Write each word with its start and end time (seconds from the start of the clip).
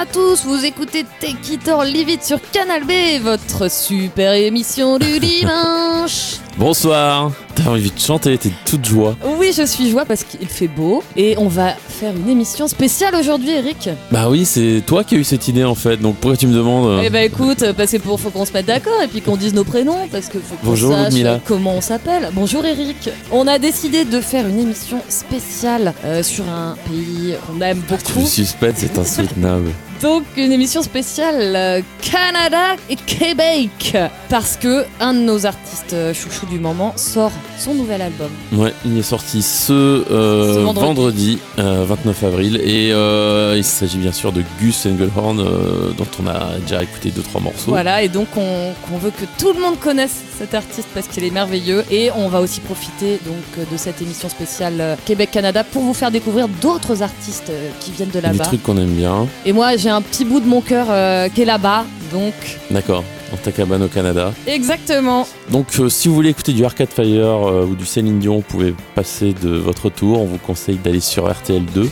À 0.00 0.06
tous, 0.06 0.46
vous 0.46 0.64
écoutez 0.64 1.04
Take 1.20 1.52
It 1.52 1.68
or 1.68 1.84
Leave 1.84 2.08
It 2.08 2.24
sur 2.24 2.38
Canal 2.52 2.84
B, 2.84 3.22
votre 3.22 3.70
super 3.70 4.32
émission 4.32 4.96
du 4.98 5.20
dimanche. 5.20 6.36
Bonsoir. 6.56 7.32
T'as 7.54 7.68
envie 7.68 7.90
de 7.90 7.98
chanter, 8.00 8.38
t'es 8.38 8.50
toute 8.64 8.86
joie. 8.86 9.14
Oui, 9.38 9.52
je 9.54 9.66
suis 9.66 9.90
joie 9.90 10.06
parce 10.06 10.24
qu'il 10.24 10.48
fait 10.48 10.68
beau 10.68 11.02
et 11.18 11.36
on 11.36 11.48
va 11.48 11.74
faire 11.74 12.16
une 12.16 12.30
émission 12.30 12.66
spéciale 12.66 13.14
aujourd'hui, 13.14 13.50
Eric. 13.50 13.90
Bah 14.10 14.30
oui, 14.30 14.46
c'est 14.46 14.82
toi 14.86 15.04
qui 15.04 15.16
as 15.16 15.18
eu 15.18 15.24
cette 15.24 15.48
idée 15.48 15.64
en 15.64 15.74
fait, 15.74 15.98
donc 15.98 16.16
pourquoi 16.16 16.38
tu 16.38 16.46
me 16.46 16.54
demandes 16.54 16.88
euh, 16.88 17.02
Eh 17.04 17.10
bah 17.10 17.22
écoute, 17.22 17.62
parce 17.76 17.90
que 17.92 17.98
pour, 17.98 18.18
faut 18.18 18.30
qu'on 18.30 18.46
se 18.46 18.54
mette 18.54 18.66
d'accord 18.66 19.02
et 19.04 19.06
puis 19.06 19.20
qu'on 19.20 19.36
dise 19.36 19.52
nos 19.52 19.64
prénoms 19.64 20.08
parce 20.10 20.28
que 20.28 20.38
faut 20.38 20.54
qu'on 20.64 20.76
sache 20.76 21.12
comment 21.44 21.74
on 21.74 21.82
s'appelle. 21.82 22.30
Bonjour 22.32 22.64
Eric. 22.64 23.10
On 23.30 23.46
a 23.46 23.58
décidé 23.58 24.06
de 24.06 24.22
faire 24.22 24.48
une 24.48 24.60
émission 24.60 25.02
spéciale 25.10 25.92
euh, 26.06 26.22
sur 26.22 26.48
un 26.48 26.74
pays 26.88 27.34
qu'on 27.46 27.60
aime 27.60 27.82
beaucoup. 27.86 28.20
Le 28.20 28.24
suspense 28.24 28.76
c'est 28.78 28.96
insoutenable. 28.96 29.72
Donc 30.02 30.24
une 30.38 30.50
émission 30.50 30.82
spéciale 30.82 31.54
euh, 31.54 31.82
Canada 32.00 32.76
et 32.88 32.96
Québec 32.96 33.96
parce 34.30 34.56
que 34.56 34.84
un 34.98 35.12
de 35.12 35.18
nos 35.18 35.44
artistes 35.44 35.92
euh, 35.92 36.14
chouchous 36.14 36.46
du 36.46 36.58
moment 36.58 36.94
sort 36.96 37.32
son 37.60 37.74
nouvel 37.74 38.00
album. 38.00 38.30
Ouais, 38.52 38.72
il 38.86 38.96
est 38.98 39.02
sorti 39.02 39.42
ce, 39.42 39.72
euh, 39.72 40.54
Ce 40.54 40.58
vendredi. 40.60 40.86
vendredi, 40.86 41.38
euh, 41.58 41.84
29 41.86 42.24
avril, 42.24 42.56
et 42.64 42.90
euh, 42.92 43.54
il 43.56 43.64
s'agit 43.64 43.98
bien 43.98 44.12
sûr 44.12 44.32
de 44.32 44.42
Gus 44.58 44.86
Engelhorn, 44.86 45.36
dont 45.36 46.06
on 46.22 46.26
a 46.26 46.58
déjà 46.60 46.82
écouté 46.82 47.10
deux 47.10 47.22
trois 47.22 47.40
morceaux. 47.42 47.70
Voilà 47.70 48.02
et 48.02 48.08
donc 48.08 48.28
on, 48.36 48.98
veut 48.98 49.10
que 49.10 49.24
tout 49.38 49.52
le 49.52 49.60
monde 49.60 49.78
connaisse 49.78 50.22
cet 50.40 50.54
artiste 50.54 50.88
parce 50.94 51.06
qu'il 51.06 51.22
est 51.24 51.30
merveilleux 51.30 51.84
et 51.90 52.10
on 52.16 52.28
va 52.28 52.40
aussi 52.40 52.60
profiter 52.60 53.18
donc 53.26 53.36
euh, 53.58 53.64
de 53.70 53.76
cette 53.76 54.00
émission 54.00 54.28
spéciale 54.30 54.74
euh, 54.80 54.96
Québec-Canada 55.04 55.64
pour 55.64 55.82
vous 55.82 55.92
faire 55.92 56.10
découvrir 56.10 56.48
d'autres 56.48 57.02
artistes 57.02 57.50
euh, 57.50 57.68
qui 57.80 57.90
viennent 57.92 58.08
de 58.08 58.14
Des 58.14 58.20
là-bas. 58.22 58.44
trucs 58.44 58.62
qu'on 58.62 58.78
aime 58.78 58.94
bien. 58.94 59.26
Et 59.44 59.52
moi 59.52 59.76
j'ai 59.76 59.90
un 59.90 60.00
petit 60.00 60.24
bout 60.24 60.40
de 60.40 60.46
mon 60.46 60.62
cœur 60.62 60.86
euh, 60.88 61.28
qui 61.28 61.42
est 61.42 61.44
là-bas 61.44 61.84
donc 62.10 62.32
D'accord. 62.70 63.04
Dans 63.30 63.36
ta 63.36 63.52
cabane 63.52 63.82
au 63.82 63.88
Canada. 63.88 64.32
exactement. 64.48 65.24
Donc, 65.50 65.66
euh, 65.78 65.88
si 65.88 66.08
vous 66.08 66.14
voulez 66.16 66.30
écouter 66.30 66.52
du 66.52 66.64
Arcade 66.64 66.88
Fire 66.92 67.46
euh, 67.48 67.64
ou 67.64 67.76
du 67.76 67.86
Céline 67.86 68.18
Dion, 68.18 68.36
vous 68.36 68.42
pouvez 68.42 68.74
passer 68.96 69.32
de 69.40 69.50
votre 69.50 69.88
tour. 69.88 70.20
On 70.20 70.24
vous 70.24 70.38
conseille 70.38 70.78
d'aller 70.78 70.98
sur 70.98 71.30
RTL 71.30 71.64
2. 71.66 71.88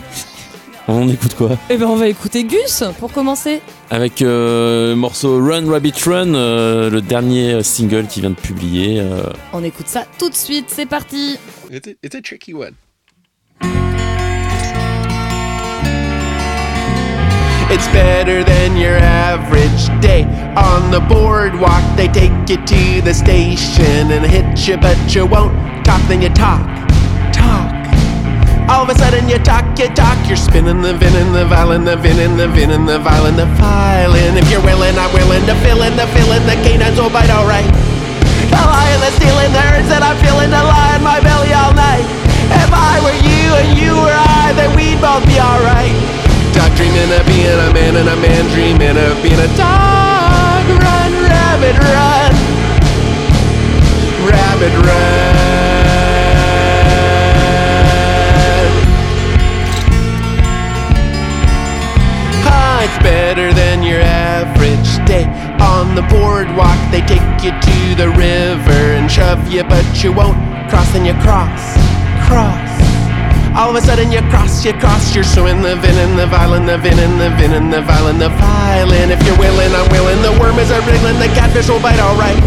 On 0.91 1.06
écoute 1.08 1.34
quoi? 1.34 1.50
Et 1.69 1.77
ben 1.77 1.86
on 1.86 1.97
va 1.97 2.08
écouter 2.08 2.44
Gus 2.44 2.83
pour 2.98 3.12
commencer. 3.12 3.61
Avec 3.91 4.22
euh, 4.22 4.91
le 4.91 4.97
morceau 4.97 5.36
Run 5.39 5.70
Rabbit 5.70 5.92
Run, 6.06 6.33
euh, 6.34 6.89
le 6.89 7.03
dernier 7.03 7.62
single 7.62 8.06
qui 8.06 8.20
vient 8.20 8.31
de 8.31 8.34
publier. 8.34 8.98
euh, 8.98 9.22
On 9.53 9.62
écoute 9.62 9.86
ça 9.89 10.05
tout 10.19 10.31
de 10.31 10.34
suite, 10.34 10.66
c'est 10.69 10.86
parti. 10.86 11.36
It's 11.70 11.86
a, 11.89 11.91
it's 12.03 12.14
a 12.14 12.22
tricky 12.22 12.55
one. 12.55 12.72
It's 17.70 17.86
better 17.92 18.42
than 18.44 18.78
your 18.78 18.97
average 18.97 19.91
day. 20.00 20.25
On 20.56 20.91
the 20.91 21.00
boardwalk, 21.06 21.83
they 21.97 22.09
take 22.09 22.33
you 22.48 22.56
to 22.56 23.03
the 23.05 23.12
station 23.12 24.11
and 24.11 24.25
hit 24.25 24.66
you, 24.66 24.78
but 24.78 24.97
you 25.14 25.27
won't 25.27 25.53
talk, 25.84 26.00
then 26.09 26.22
you 26.22 26.31
talk. 26.31 26.66
All 28.69 28.84
of 28.84 28.92
a 28.92 28.97
sudden, 29.00 29.24
you 29.33 29.41
talk, 29.41 29.64
you 29.80 29.88
talk. 29.97 30.20
You're 30.28 30.36
spinning 30.36 30.84
the 30.84 30.92
vin 30.92 31.16
and 31.16 31.33
the 31.34 31.48
violin, 31.48 31.88
the 31.88 31.97
vin 31.97 32.20
and 32.20 32.38
the 32.38 32.48
vin 32.48 32.69
and 32.69 32.84
the 32.84 33.00
violin, 33.00 33.34
the 33.34 33.48
violin. 33.56 34.36
If 34.36 34.44
you're 34.52 34.60
willing, 34.60 34.92
I'm 34.92 35.08
willing 35.16 35.41
to 35.48 35.56
fill 35.65 35.81
in 35.88 35.97
the 35.97 36.04
fill 36.12 36.37
in 36.37 36.44
the 36.44 36.53
canines 36.60 37.00
will 37.00 37.09
bite 37.09 37.32
alright. 37.32 37.65
The 37.65 38.60
lion 38.60 39.00
that's 39.00 39.16
stealing 39.16 39.53
the 39.56 39.65
urge 39.72 39.88
that 39.88 40.04
I'm 40.04 40.20
feeling 40.20 40.53
to 40.53 40.60
lie 40.60 41.00
in 41.00 41.03
my 41.03 41.16
belly 41.25 41.56
all 41.56 41.72
night. 41.72 42.04
If 42.53 42.69
I 42.69 43.00
were 43.00 43.16
you 43.25 43.56
and 43.56 43.72
you 43.81 43.97
were 43.97 44.12
I, 44.12 44.53
then 44.53 44.76
we'd 44.76 45.00
both 45.00 45.25
be 45.25 45.41
alright. 45.41 45.97
Dog 46.53 46.69
dreaming 46.76 47.09
of 47.09 47.25
being 47.25 47.48
a 47.48 47.72
man 47.72 47.97
and 47.97 48.09
a 48.12 48.19
man 48.20 48.44
dreaming 48.53 49.00
of 49.00 49.16
being 49.25 49.41
a 49.41 49.48
dog. 49.56 50.64
Run, 50.76 51.12
rabbit, 51.25 51.76
run. 51.81 52.31
Rabbit, 54.28 54.75
run. 54.84 55.28
Better 63.03 63.53
than 63.53 63.82
your 63.82 64.00
average 64.00 64.91
day. 65.06 65.25
On 65.60 65.94
the 65.94 66.03
boardwalk, 66.10 66.78
they 66.91 67.03
take 67.03 67.22
you 67.43 67.53
to 67.53 67.78
the 67.97 68.09
river 68.15 68.82
and 68.97 69.10
shove 69.10 69.47
you, 69.49 69.65
but 69.65 69.87
you 70.03 70.12
won't 70.12 70.38
cross, 70.69 70.94
and 70.94 71.06
you 71.06 71.15
cross, 71.25 71.75
cross. 72.28 72.69
All 73.56 73.71
of 73.71 73.76
a 73.76 73.82
sudden, 73.82 74.12
you 74.12 74.21
cross, 74.31 74.65
you 74.65 74.72
cross, 74.75 75.15
you're 75.15 75.25
swimming 75.25 75.62
the 75.62 75.75
vin 75.76 75.97
and 75.99 76.19
the 76.19 76.26
violin, 76.26 76.66
the 76.66 76.78
vin 76.78 76.99
and 76.99 77.19
the 77.19 77.31
vin 77.34 77.53
and 77.54 77.72
the 77.72 77.82
violin, 77.82 78.19
the 78.19 78.28
violin. 78.38 79.10
If 79.10 79.19
you're 79.26 79.38
willing, 79.38 79.72
I'm 79.75 79.88
willing. 79.91 80.20
The 80.22 80.31
worm 80.38 80.59
is 80.62 80.70
a 80.70 80.78
wriggling, 80.87 81.19
the 81.19 81.26
catfish 81.34 81.69
will 81.69 81.82
bite 81.82 81.99
alright. 81.99 82.38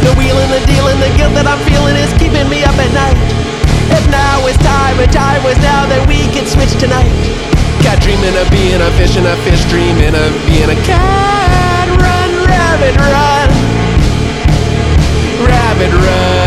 The 0.00 0.14
wheeling, 0.16 0.48
the 0.48 0.64
dealing, 0.64 0.96
the 0.96 1.12
guilt 1.18 1.36
that 1.36 1.44
I'm 1.44 1.60
feeling 1.68 1.92
is 1.92 2.08
keeping 2.16 2.48
me 2.48 2.64
up 2.64 2.78
at 2.80 2.88
night. 2.96 3.18
If 3.92 4.04
now 4.08 4.46
is 4.46 4.56
time 4.64 4.96
and 4.96 5.12
time 5.12 5.42
was 5.44 5.58
now, 5.58 5.84
then 5.84 6.08
we 6.08 6.24
can 6.32 6.46
switch 6.46 6.72
tonight. 6.80 7.49
Cat 7.82 8.00
dreaming 8.02 8.36
of 8.36 8.50
being 8.50 8.80
a 8.80 8.90
fish 8.92 9.16
and 9.16 9.26
a 9.26 9.36
fish 9.44 9.64
dreaming 9.70 10.14
of 10.14 10.30
being 10.46 10.70
a 10.70 10.78
cat. 10.84 11.88
Run, 11.88 12.46
rabbit, 12.46 12.96
run. 12.96 13.48
Rabbit, 15.46 15.92
run. 15.92 16.39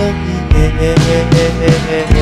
yeah. 0.00 2.19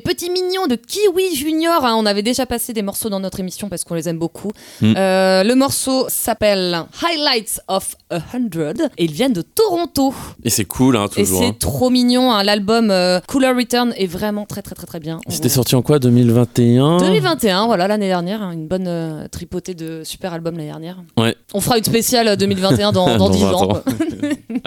Petit 0.00 0.30
mignon 0.30 0.66
de 0.66 0.74
Kiwi 0.76 1.34
Junior. 1.34 1.84
hein. 1.84 1.94
On 1.98 2.06
avait 2.06 2.22
déjà 2.22 2.46
passé 2.46 2.72
des 2.72 2.82
morceaux 2.82 3.08
dans 3.08 3.20
notre 3.20 3.40
émission 3.40 3.68
parce 3.68 3.84
qu'on 3.84 3.94
les 3.94 4.08
aime 4.08 4.18
beaucoup. 4.18 4.50
Mm. 4.80 4.94
Euh, 4.96 5.44
le 5.44 5.54
morceau 5.54 6.06
s'appelle 6.08 6.84
Highlights 7.02 7.60
of 7.68 7.96
a 8.10 8.18
Hundred 8.34 8.90
et 8.96 9.04
ils 9.04 9.12
viennent 9.12 9.32
de 9.32 9.42
Toronto. 9.42 10.14
Et 10.44 10.50
c'est 10.50 10.64
cool, 10.64 10.96
hein, 10.96 11.06
Et 11.16 11.22
toujours. 11.22 11.40
c'est 11.40 11.46
hein. 11.48 11.56
trop 11.58 11.90
mignon. 11.90 12.32
hein. 12.32 12.42
L'album 12.42 12.90
euh, 12.90 13.20
Cooler 13.26 13.52
Return 13.52 13.92
est 13.96 14.06
vraiment 14.06 14.46
très 14.46 14.62
très 14.62 14.74
très 14.74 14.86
très 14.86 15.00
bien. 15.00 15.20
C'était 15.28 15.48
sorti 15.48 15.74
en 15.74 15.82
quoi 15.82 15.98
2021 15.98 16.98
2021, 16.98 17.66
voilà, 17.66 17.88
l'année 17.88 18.08
dernière, 18.08 18.42
une 18.50 18.66
bonne 18.66 18.86
euh, 18.88 19.28
tripotée 19.28 19.74
de 19.74 20.02
super 20.04 20.32
albums 20.32 20.56
l'année 20.56 20.68
dernière. 20.70 20.98
Ouais. 21.16 21.34
On 21.54 21.60
fera 21.60 21.78
une 21.78 21.84
spéciale 21.84 22.28
euh, 22.28 22.36
2021 22.38 22.92
dans, 22.92 23.16
dans 23.16 23.30
10 23.30 23.42
20 23.42 23.52
ans. 23.52 23.82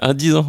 À 0.03 0.13
10 0.13 0.35
ans. 0.35 0.47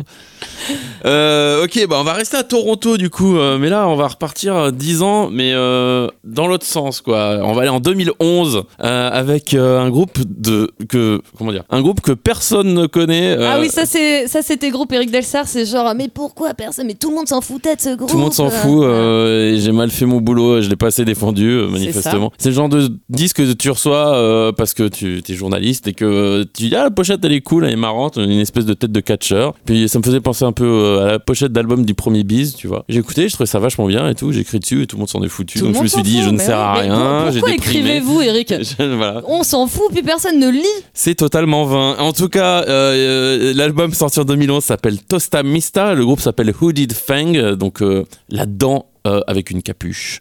Euh, 1.05 1.65
ok, 1.65 1.87
bah 1.88 1.97
on 2.00 2.05
va 2.05 2.12
rester 2.15 2.37
à 2.37 2.43
Toronto 2.43 2.97
du 2.97 3.11
coup, 3.11 3.37
euh, 3.55 3.59
mais 3.59 3.69
là 3.69 3.89
on 3.89 3.97
va 3.97 4.09
repartir 4.09 4.55
euh, 4.57 4.71
10 4.71 5.03
ans, 5.03 5.31
mais 5.31 5.53
euh, 5.53 6.09
dans 6.25 6.47
l'autre 6.47 6.67
sens 6.67 7.01
quoi. 7.01 7.39
On 7.43 7.53
va 7.53 7.63
aller 7.63 7.71
en 7.71 7.81
2011 7.81 8.63
euh, 8.83 9.11
avec 9.13 9.55
euh, 9.55 9.81
un 9.81 9.91
groupe 9.91 10.19
de 10.25 10.71
que 10.89 11.21
comment 11.39 11.53
dire, 11.53 11.65
un 11.71 11.81
groupe 11.83 12.01
que 12.01 12.13
personne 12.13 12.75
ne 12.75 12.87
connaît. 12.87 13.33
euh, 13.39 13.51
Ah 13.53 13.59
oui, 13.61 13.69
ça 13.69 13.87
c'est 13.87 14.27
ça 14.29 14.43
c'était 14.43 14.71
groupe 14.71 14.93
Eric 14.93 15.11
Delsar, 15.11 15.47
c'est 15.47 15.65
genre 15.67 15.93
mais 15.95 16.09
pourquoi 16.09 16.55
personne 16.55 16.87
Mais 16.87 16.95
tout 16.95 17.11
le 17.11 17.17
monde 17.17 17.29
s'en 17.29 17.41
foutait 17.41 17.77
de 17.77 17.81
ce 17.81 17.95
groupe. 17.97 18.11
Tout 18.11 18.17
le 18.17 18.23
monde 18.23 18.33
s'en 18.33 18.47
euh. 18.47 18.51
fout, 18.51 18.83
euh, 18.85 19.53
et 19.55 19.59
j'ai 19.61 19.73
mal 19.73 19.91
fait 19.91 20.07
mon 20.07 20.21
boulot, 20.21 20.61
je 20.63 20.69
l'ai 20.69 20.77
pas 20.77 20.87
assez 20.89 21.05
défendu, 21.05 21.49
euh, 21.51 21.69
manifestement. 21.69 22.33
C'est 22.39 22.49
le 22.51 22.55
genre 22.55 22.69
de 22.69 22.89
disque 23.09 23.37
que 23.39 23.53
tu 23.53 23.71
reçois 23.71 24.15
euh, 24.17 24.53
parce 24.53 24.75
que 24.75 24.89
tu 24.89 25.23
es 25.27 25.35
journaliste 25.35 25.89
et 25.89 25.93
que 25.93 26.43
tu 26.55 26.69
dis, 26.69 26.75
ah, 26.77 26.85
la 26.85 26.91
pochette 26.91 27.25
elle 27.25 27.33
est 27.33 27.41
cool, 27.41 27.65
elle 27.65 27.73
est 27.73 27.77
marrante, 27.77 28.17
une 28.17 28.31
espèce 28.41 28.67
de 28.67 28.75
tête 28.75 28.93
de 28.93 29.01
catcheur. 29.01 29.55
Puis 29.65 29.89
ça 29.89 29.99
me 29.99 30.05
faisait 30.05 30.21
penser 30.21 30.45
un 30.45 30.53
peu 30.53 30.65
euh, 30.65 31.03
à 31.03 31.07
la 31.13 31.19
pochette 31.19 31.53
d'album 31.53 31.85
du 31.85 31.95
premier 31.95 32.23
Biz, 32.25 32.55
tu 32.57 32.67
vois. 32.69 32.85
J'ai 32.89 32.99
écouté, 33.01 33.29
je 33.29 33.37
trouvais 33.44 33.50
ça 33.50 33.59
vachement 33.59 33.87
bien 33.87 34.09
et 34.09 34.15
tout, 34.15 34.33
j'ai 34.33 34.41
écrit 34.41 34.61
dessus 34.61 34.83
et 34.83 34.87
tout 34.87 34.97
le 34.97 35.00
monde 35.00 35.09
s'en 35.09 35.23
est 35.23 35.29
foutu. 35.29 35.59
Tout 35.59 35.67
Donc 35.67 35.77
je 35.77 35.83
me 35.83 35.87
suis 35.87 36.03
dit, 36.03 36.17
fout, 36.17 36.25
je 36.27 36.31
ne 36.31 36.39
sers 36.39 36.59
à 36.59 36.75
oui, 36.75 36.89
mais 36.89 36.94
rien, 36.94 37.31
Pourquoi 37.33 37.55
écrivez-vous, 37.55 38.21
Eric 38.23 38.55
voilà. 38.79 39.23
On 39.27 39.43
s'en 39.43 39.67
fout, 39.67 39.91
puis 39.93 40.03
personne 40.03 40.39
ne 40.39 40.50
lit. 40.50 40.62
C'est 40.94 41.15
totalement 41.15 41.65
vain. 41.65 41.97
En 41.99 42.12
tout 42.12 42.29
cas, 42.29 42.62
euh, 42.62 42.69
euh, 42.69 43.53
l'album 43.55 43.93
sorti 43.94 44.21
en 44.21 44.25
2011 44.25 44.62
s'appelle 44.62 45.03
Tosta 45.03 45.43
Mista. 45.43 45.94
Le 45.94 46.05
groupe 46.05 46.21
s'appelle 46.21 46.53
Hooded 46.61 46.93
Fang, 46.93 47.56
donc 47.56 47.83
euh, 47.83 48.05
la 48.29 48.47
dent 48.47 48.87
euh, 49.06 49.21
avec 49.27 49.50
une 49.50 49.62
capuche. 49.62 50.21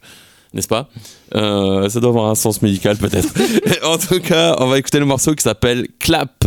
N'est-ce 0.54 0.68
pas? 0.68 0.90
Euh, 1.36 1.88
Ça 1.90 2.00
doit 2.00 2.10
avoir 2.10 2.30
un 2.30 2.36
sens 2.36 2.62
médical 2.62 2.98
peut-être. 2.98 3.30
en 3.86 3.98
tout 3.98 4.20
cas, 4.20 4.56
on 4.60 4.68
va 4.68 4.80
écouter 4.80 5.00
le 5.00 5.06
morceau 5.06 5.34
qui 5.36 5.44
s'appelle 5.44 5.88
Clap. 6.00 6.46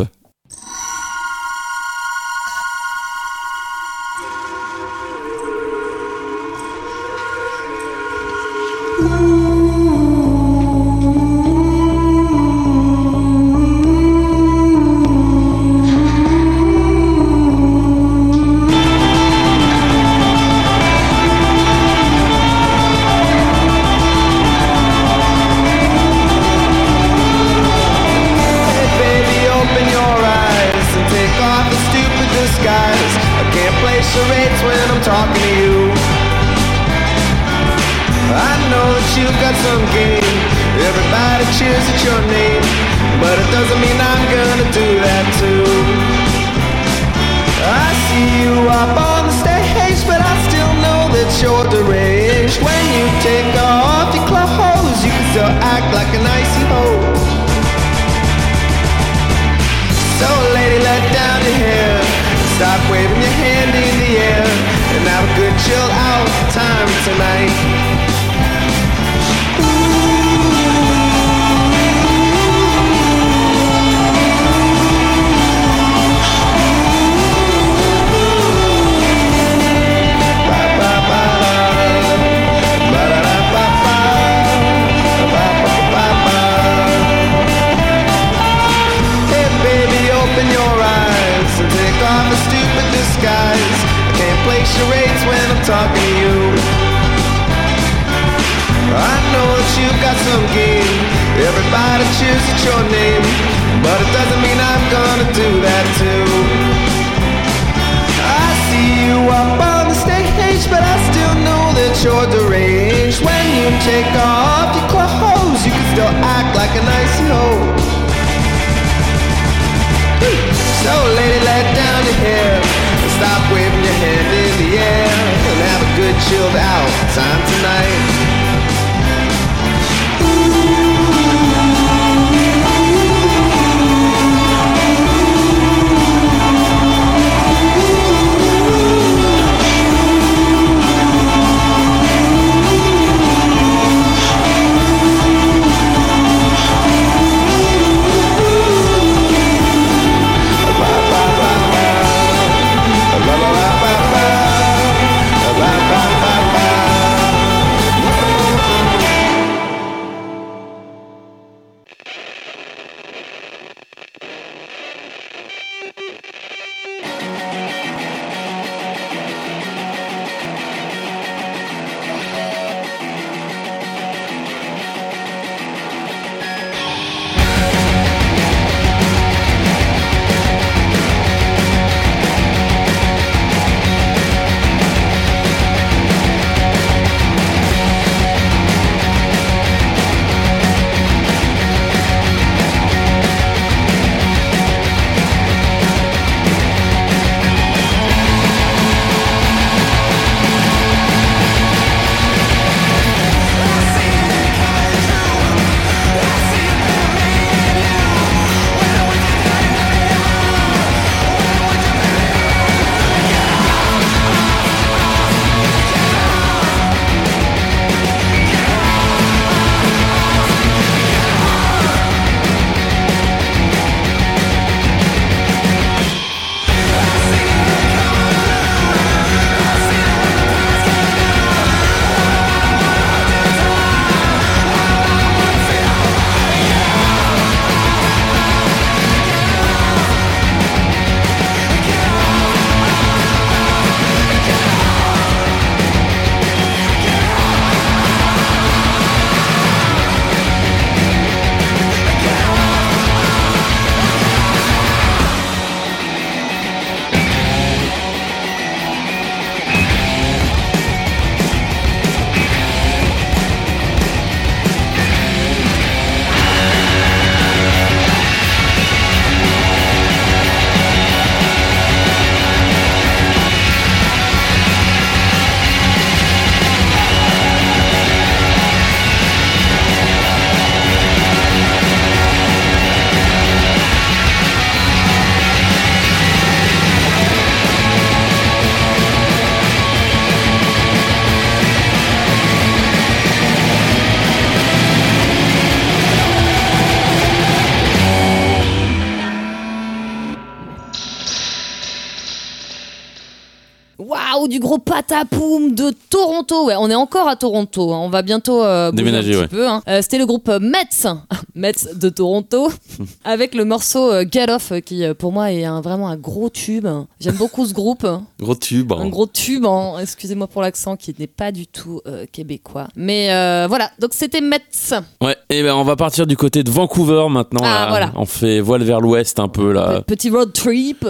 De 306.44 306.48
Toronto. 306.48 306.66
Ouais, 306.66 306.73
on 306.84 306.90
est 306.90 306.94
encore 306.94 307.28
à 307.28 307.36
Toronto. 307.36 307.92
hein. 307.92 307.98
On 308.02 308.08
va 308.10 308.22
bientôt 308.22 308.62
euh, 308.62 308.90
bouger 308.90 309.04
Déménager, 309.04 309.34
un 309.34 309.46
petit 309.46 309.54
ouais. 309.54 309.60
peu. 309.60 309.68
hein. 309.68 309.82
Euh, 309.88 310.00
C'était 310.02 310.18
le 310.18 310.26
groupe 310.26 310.48
euh, 310.48 310.58
Mets, 310.60 311.08
Mets 311.54 311.72
de 311.94 312.08
Toronto, 312.08 312.70
avec 313.24 313.54
le 313.54 313.64
morceau 313.64 314.10
euh, 314.12 314.24
Get 314.30 314.50
Off, 314.50 314.72
euh, 314.72 314.80
qui 314.80 315.04
euh, 315.04 315.14
pour 315.14 315.32
moi 315.32 315.50
est 315.52 315.64
un- 315.64 315.80
vraiment 315.80 316.08
un 316.08 316.16
gros 316.16 316.50
tube. 316.50 316.86
J'aime 317.20 317.36
beaucoup 317.36 317.66
ce 317.66 317.72
groupe. 317.72 318.06
Gros 318.40 318.54
tube. 318.54 318.92
hein. 318.92 318.98
Un 319.00 319.08
gros 319.08 319.26
tube, 319.26 319.64
hein. 319.64 319.94
excusez-moi 320.00 320.46
pour 320.46 320.60
l'accent 320.62 320.96
qui 320.96 321.14
n'est 321.18 321.26
pas 321.26 321.50
du 321.52 321.66
tout 321.66 322.00
euh, 322.06 322.26
québécois. 322.30 322.88
Mais 322.96 323.32
euh, 323.32 323.66
voilà, 323.68 323.90
donc 323.98 324.10
c'était 324.12 324.40
Metz. 324.42 324.92
Ouais, 325.22 325.36
et 325.50 325.62
ben 325.62 325.74
on 325.74 325.84
va 325.84 325.96
partir 325.96 326.26
du 326.26 326.36
côté 326.36 326.62
de 326.62 326.70
Vancouver 326.70 327.26
maintenant. 327.30 327.62
Ah, 327.64 327.84
là. 327.84 327.86
voilà. 327.88 328.12
On 328.16 328.26
fait 328.26 328.60
voile 328.60 328.82
vers 328.82 329.00
l'ouest 329.00 329.38
un 329.40 329.48
peu 329.48 329.72
là. 329.72 330.02
Petit 330.06 330.28
road 330.30 330.52
trip. 330.52 331.06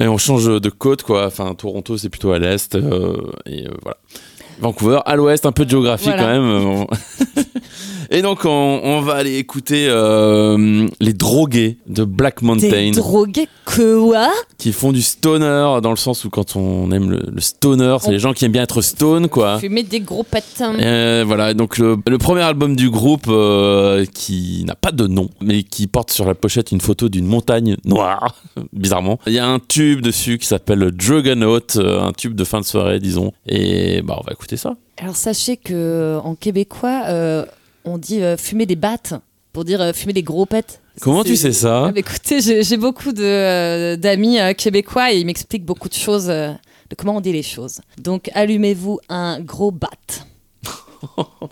Et 0.00 0.06
on 0.08 0.18
change 0.18 0.46
de 0.60 0.68
côte 0.70 1.02
quoi. 1.02 1.26
Enfin, 1.26 1.54
Toronto 1.54 1.96
c'est 1.96 2.08
plutôt 2.08 2.32
à 2.32 2.38
l'est. 2.38 2.74
euh, 2.74 3.16
et 3.46 3.66
euh, 3.66 3.70
voilà. 3.82 3.96
Vancouver 4.60 5.00
à 5.06 5.16
l'ouest, 5.16 5.46
un 5.46 5.52
peu 5.52 5.64
de 5.64 5.70
géographie 5.70 6.06
Voilà. 6.06 6.22
quand 6.22 6.28
même. 6.28 6.44
euh, 6.44 6.84
et 8.10 8.22
donc 8.22 8.44
on, 8.44 8.48
on 8.82 9.00
va 9.00 9.14
aller 9.14 9.36
écouter 9.38 9.86
euh, 9.88 10.86
les 11.00 11.12
drogués 11.12 11.78
de 11.86 12.04
Black 12.04 12.42
Mountain 12.42 12.70
T'es 12.70 12.90
drogué 12.92 13.48
que 13.66 13.98
quoi? 14.00 14.30
Qui 14.58 14.72
font 14.72 14.92
du 14.92 15.02
stoner 15.02 15.80
dans 15.82 15.90
le 15.90 15.96
sens 15.96 16.24
où 16.24 16.30
quand 16.30 16.56
on 16.56 16.90
aime 16.90 17.10
le, 17.10 17.20
le 17.32 17.40
stoner, 17.40 17.96
c'est 18.00 18.08
On- 18.08 18.12
les 18.12 18.18
gens 18.18 18.32
qui 18.32 18.44
aiment 18.44 18.52
bien 18.52 18.62
être 18.62 18.80
stone 18.82 19.28
quoi. 19.28 19.58
Fumer 19.58 19.82
des 19.82 20.00
gros 20.00 20.22
patins. 20.22 20.74
Euh, 20.78 21.24
voilà, 21.26 21.54
donc 21.54 21.78
le, 21.78 21.96
le 22.06 22.18
premier 22.18 22.42
album 22.42 22.76
du 22.76 22.90
groupe 22.90 23.26
euh, 23.28 24.04
qui 24.14 24.64
n'a 24.66 24.74
pas 24.74 24.92
de 24.92 25.06
nom, 25.06 25.28
mais 25.40 25.62
qui 25.62 25.86
porte 25.86 26.10
sur 26.10 26.24
la 26.24 26.34
pochette 26.34 26.72
une 26.72 26.80
photo 26.80 27.08
d'une 27.08 27.26
montagne 27.26 27.76
noire, 27.84 28.34
bizarrement. 28.72 29.18
Il 29.26 29.32
y 29.32 29.38
a 29.38 29.46
un 29.46 29.58
tube 29.58 30.00
dessus 30.00 30.38
qui 30.38 30.46
s'appelle 30.46 30.82
euh, 30.82 32.00
un 32.00 32.12
tube 32.12 32.34
de 32.34 32.44
fin 32.44 32.60
de 32.60 32.64
soirée, 32.64 33.00
disons. 33.00 33.32
Et 33.46 34.02
bah, 34.02 34.16
on 34.20 34.24
va 34.26 34.32
écouter 34.32 34.56
ça. 34.56 34.74
Alors 35.00 35.16
sachez 35.16 35.56
que 35.56 36.18
en 36.24 36.34
québécois, 36.34 37.02
euh, 37.06 37.44
on 37.84 37.98
dit 37.98 38.22
euh, 38.22 38.36
fumer 38.36 38.66
des 38.66 38.76
battes 38.76 39.14
pour 39.52 39.64
dire 39.64 39.80
euh, 39.80 39.92
fumer 39.92 40.12
des 40.12 40.22
gros 40.22 40.46
pets. 40.46 40.80
Comment 41.00 41.24
tu 41.24 41.36
sais 41.36 41.52
ça 41.52 41.86
Ah, 41.86 41.92
bah, 41.92 42.00
Écoutez, 42.00 42.40
j'ai 42.40 42.76
beaucoup 42.76 43.10
euh, 43.18 43.96
d'amis 43.96 44.38
québécois 44.56 45.12
et 45.12 45.18
ils 45.18 45.26
m'expliquent 45.26 45.64
beaucoup 45.64 45.88
de 45.88 45.94
choses, 45.94 46.26
de 46.26 46.94
comment 46.96 47.16
on 47.16 47.20
dit 47.20 47.32
les 47.32 47.42
choses. 47.42 47.80
Donc 47.98 48.30
allumez-vous 48.34 48.98
un 49.08 49.40
gros 49.40 49.70
bat. 49.70 49.88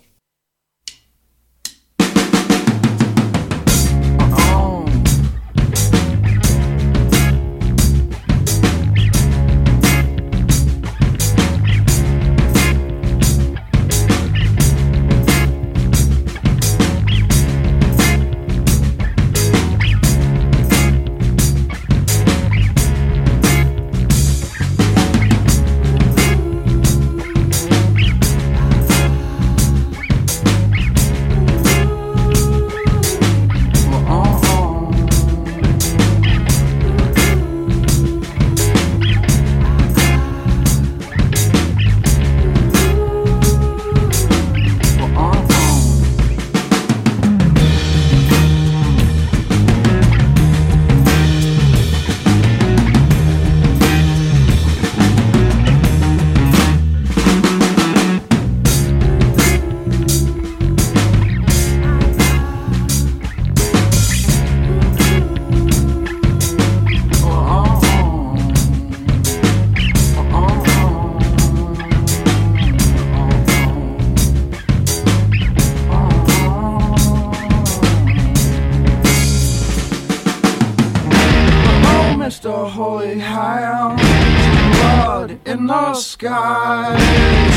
sky. 86.18 86.96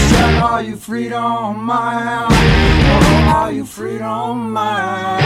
Said, 0.09 0.35
Are 0.43 0.61
you 0.61 0.75
freedom 0.75 1.63
mine? 1.63 2.27
Oh, 2.91 3.33
are 3.37 3.51
you 3.53 3.65
freedom 3.65 4.51
mine? 4.51 5.23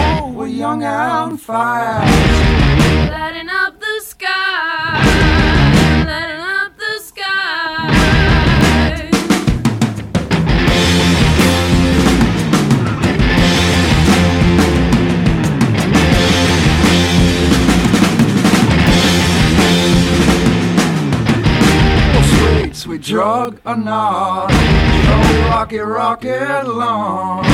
Oh, 0.00 0.32
we're 0.34 0.48
young 0.48 0.82
and 0.82 1.40
fast. 1.40 2.10
Lighting 3.12 3.50
up 3.50 3.79
drug 23.00 23.60
or 23.64 23.76
not. 23.76 24.50
So 24.50 25.48
rocket, 25.48 25.84
rocket 25.84 26.68
launch. 26.68 27.46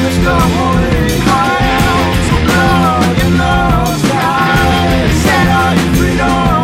Mr. 0.00 0.38
Holy 0.38 1.18
High, 1.26 2.14
so 2.26 2.36
blow 2.46 3.00
your 3.20 3.32
nose 3.38 4.10
out, 4.12 5.10
set 5.22 5.46
all 5.48 5.74
your 5.74 5.90
freedom. 5.96 6.59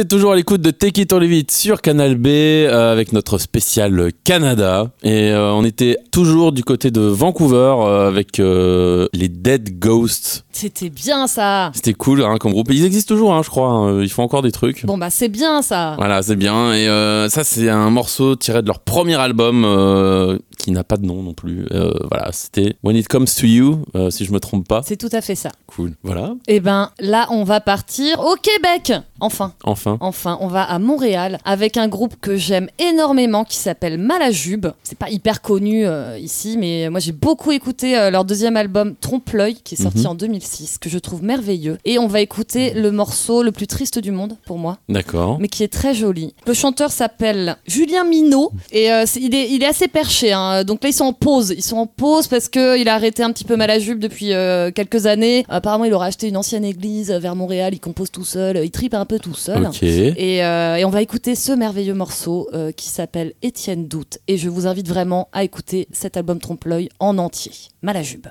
Vous 0.00 0.04
êtes 0.04 0.08
toujours 0.08 0.32
à 0.32 0.36
l'écoute 0.36 0.62
de 0.62 0.70
Take 0.70 1.02
It 1.02 1.12
or 1.12 1.20
Leave 1.20 1.34
It 1.34 1.50
sur 1.50 1.82
Canal 1.82 2.14
B 2.14 2.28
euh, 2.28 2.90
avec 2.90 3.12
notre 3.12 3.36
spécial 3.36 4.10
Canada. 4.24 4.86
Et 5.02 5.28
euh, 5.30 5.52
on 5.52 5.62
était 5.62 5.98
toujours 6.10 6.52
du 6.52 6.64
côté 6.64 6.90
de 6.90 7.02
Vancouver 7.02 7.74
euh, 7.80 8.08
avec 8.08 8.38
les 8.38 9.28
Dead 9.28 9.78
Ghosts. 9.78 10.46
C'était 10.52 10.88
bien 10.88 11.26
ça. 11.26 11.70
C'était 11.74 11.92
cool 11.92 12.24
hein, 12.24 12.38
comme 12.40 12.52
groupe. 12.52 12.68
Ils 12.72 12.86
existent 12.86 13.14
toujours, 13.14 13.34
hein, 13.34 13.42
je 13.44 13.50
crois. 13.50 13.68
hein. 13.68 14.00
Ils 14.02 14.08
font 14.08 14.22
encore 14.22 14.40
des 14.40 14.52
trucs. 14.52 14.86
Bon 14.86 14.96
bah 14.96 15.10
c'est 15.10 15.28
bien 15.28 15.60
ça. 15.60 15.96
Voilà, 15.98 16.22
c'est 16.22 16.36
bien. 16.36 16.72
Et 16.72 16.86
ça, 17.28 17.44
c'est 17.44 17.68
un 17.68 17.90
morceau 17.90 18.36
tiré 18.36 18.62
de 18.62 18.68
leur 18.68 18.78
premier 18.80 19.16
album 19.16 20.38
qui 20.58 20.70
n'a 20.70 20.82
pas 20.82 20.96
de 20.96 21.04
nom 21.04 21.22
non 21.22 21.34
plus. 21.34 21.66
Voilà, 22.10 22.30
c'était 22.32 22.74
When 22.82 22.96
It 22.96 23.06
Comes 23.06 23.26
to 23.26 23.46
You, 23.46 23.84
si 24.08 24.24
je 24.24 24.32
me 24.32 24.40
trompe 24.40 24.66
pas. 24.66 24.80
C'est 24.82 24.96
tout 24.96 25.10
à 25.12 25.20
fait 25.20 25.34
ça. 25.34 25.50
Cool. 25.66 25.92
Voilà, 26.02 26.34
Et 26.48 26.60
ben 26.60 26.90
là, 27.00 27.26
on 27.30 27.44
va 27.44 27.60
partir 27.60 28.18
au 28.20 28.34
Québec. 28.34 28.94
Enfin. 29.20 29.52
enfin. 29.64 29.96
Enfin, 30.00 30.38
on 30.40 30.46
va 30.46 30.62
à 30.62 30.78
Montréal 30.78 31.38
avec 31.44 31.76
un 31.76 31.88
groupe 31.88 32.14
que 32.20 32.36
j'aime 32.36 32.68
énormément 32.78 33.44
qui 33.44 33.56
s'appelle 33.56 33.98
Malajube. 33.98 34.66
C'est 34.82 34.98
pas 34.98 35.10
hyper 35.10 35.42
connu 35.42 35.86
euh, 35.86 36.18
ici, 36.18 36.56
mais 36.58 36.88
moi 36.90 37.00
j'ai 37.00 37.12
beaucoup 37.12 37.52
écouté 37.52 37.96
euh, 37.98 38.10
leur 38.10 38.24
deuxième 38.24 38.56
album 38.56 38.94
Trompe-l'œil 39.00 39.56
qui 39.62 39.74
est 39.74 39.82
sorti 39.82 40.00
Mhm. 40.00 40.06
en 40.06 40.14
2006, 40.14 40.78
que 40.78 40.88
je 40.88 40.98
trouve 40.98 41.22
merveilleux. 41.22 41.78
Et 41.84 41.98
on 41.98 42.06
va 42.06 42.20
écouter 42.20 42.72
le 42.74 42.90
morceau 42.90 43.42
le 43.42 43.52
plus 43.52 43.66
triste 43.66 43.98
du 43.98 44.10
monde 44.10 44.36
pour 44.46 44.58
moi. 44.58 44.78
D'accord. 44.88 45.38
mais 45.40 45.48
qui 45.48 45.62
est 45.62 45.72
très 45.72 45.94
joli. 45.94 46.34
Le 46.46 46.54
chanteur 46.54 46.90
s'appelle 46.90 47.56
Julien 47.66 48.04
Minot 48.04 48.52
et 48.72 48.92
euh, 48.92 49.04
il, 49.16 49.34
est, 49.34 49.50
il 49.50 49.62
est 49.62 49.66
assez 49.66 49.88
perché. 49.88 50.32
hein. 50.32 50.64
Donc 50.64 50.82
là, 50.82 50.88
ils 50.90 50.94
sont 50.94 51.04
en 51.04 51.12
pause. 51.12 51.52
Ils 51.56 51.62
sont 51.62 51.76
en 51.78 51.86
pause 51.86 52.26
parce 52.28 52.48
qu'il 52.48 52.88
a 52.88 52.94
arrêté 52.94 53.22
un 53.22 53.32
petit 53.32 53.44
peu 53.44 53.56
Malajube 53.56 53.98
depuis 53.98 54.32
quelques 54.74 55.06
années. 55.06 55.44
Apparemment, 55.48 55.84
il 55.84 55.92
aura 55.94 56.06
acheté 56.06 56.28
une 56.28 56.36
ancienne 56.36 56.64
église 56.64 57.10
vers 57.10 57.36
Montréal. 57.36 57.74
Il 57.74 57.80
compose 57.80 58.10
tout 58.10 58.24
seul. 58.24 58.58
Il 58.64 58.70
tripe 58.70 58.94
un 58.94 59.04
peu 59.10 59.18
tout 59.18 59.34
seul. 59.34 59.68
Et, 59.82 60.44
euh, 60.44 60.76
et 60.76 60.84
on 60.84 60.90
va 60.90 61.02
écouter 61.02 61.34
ce 61.34 61.50
merveilleux 61.50 61.94
morceau 61.94 62.48
euh, 62.54 62.70
qui 62.70 62.88
s'appelle 62.88 63.32
Étienne 63.42 63.88
Doute. 63.88 64.18
Et 64.28 64.36
je 64.36 64.48
vous 64.48 64.68
invite 64.68 64.88
vraiment 64.88 65.28
à 65.32 65.42
écouter 65.42 65.88
cet 65.90 66.16
album 66.16 66.38
Trompe-l'œil 66.38 66.88
en 67.00 67.18
entier. 67.18 67.52
Malajube. 67.82 68.28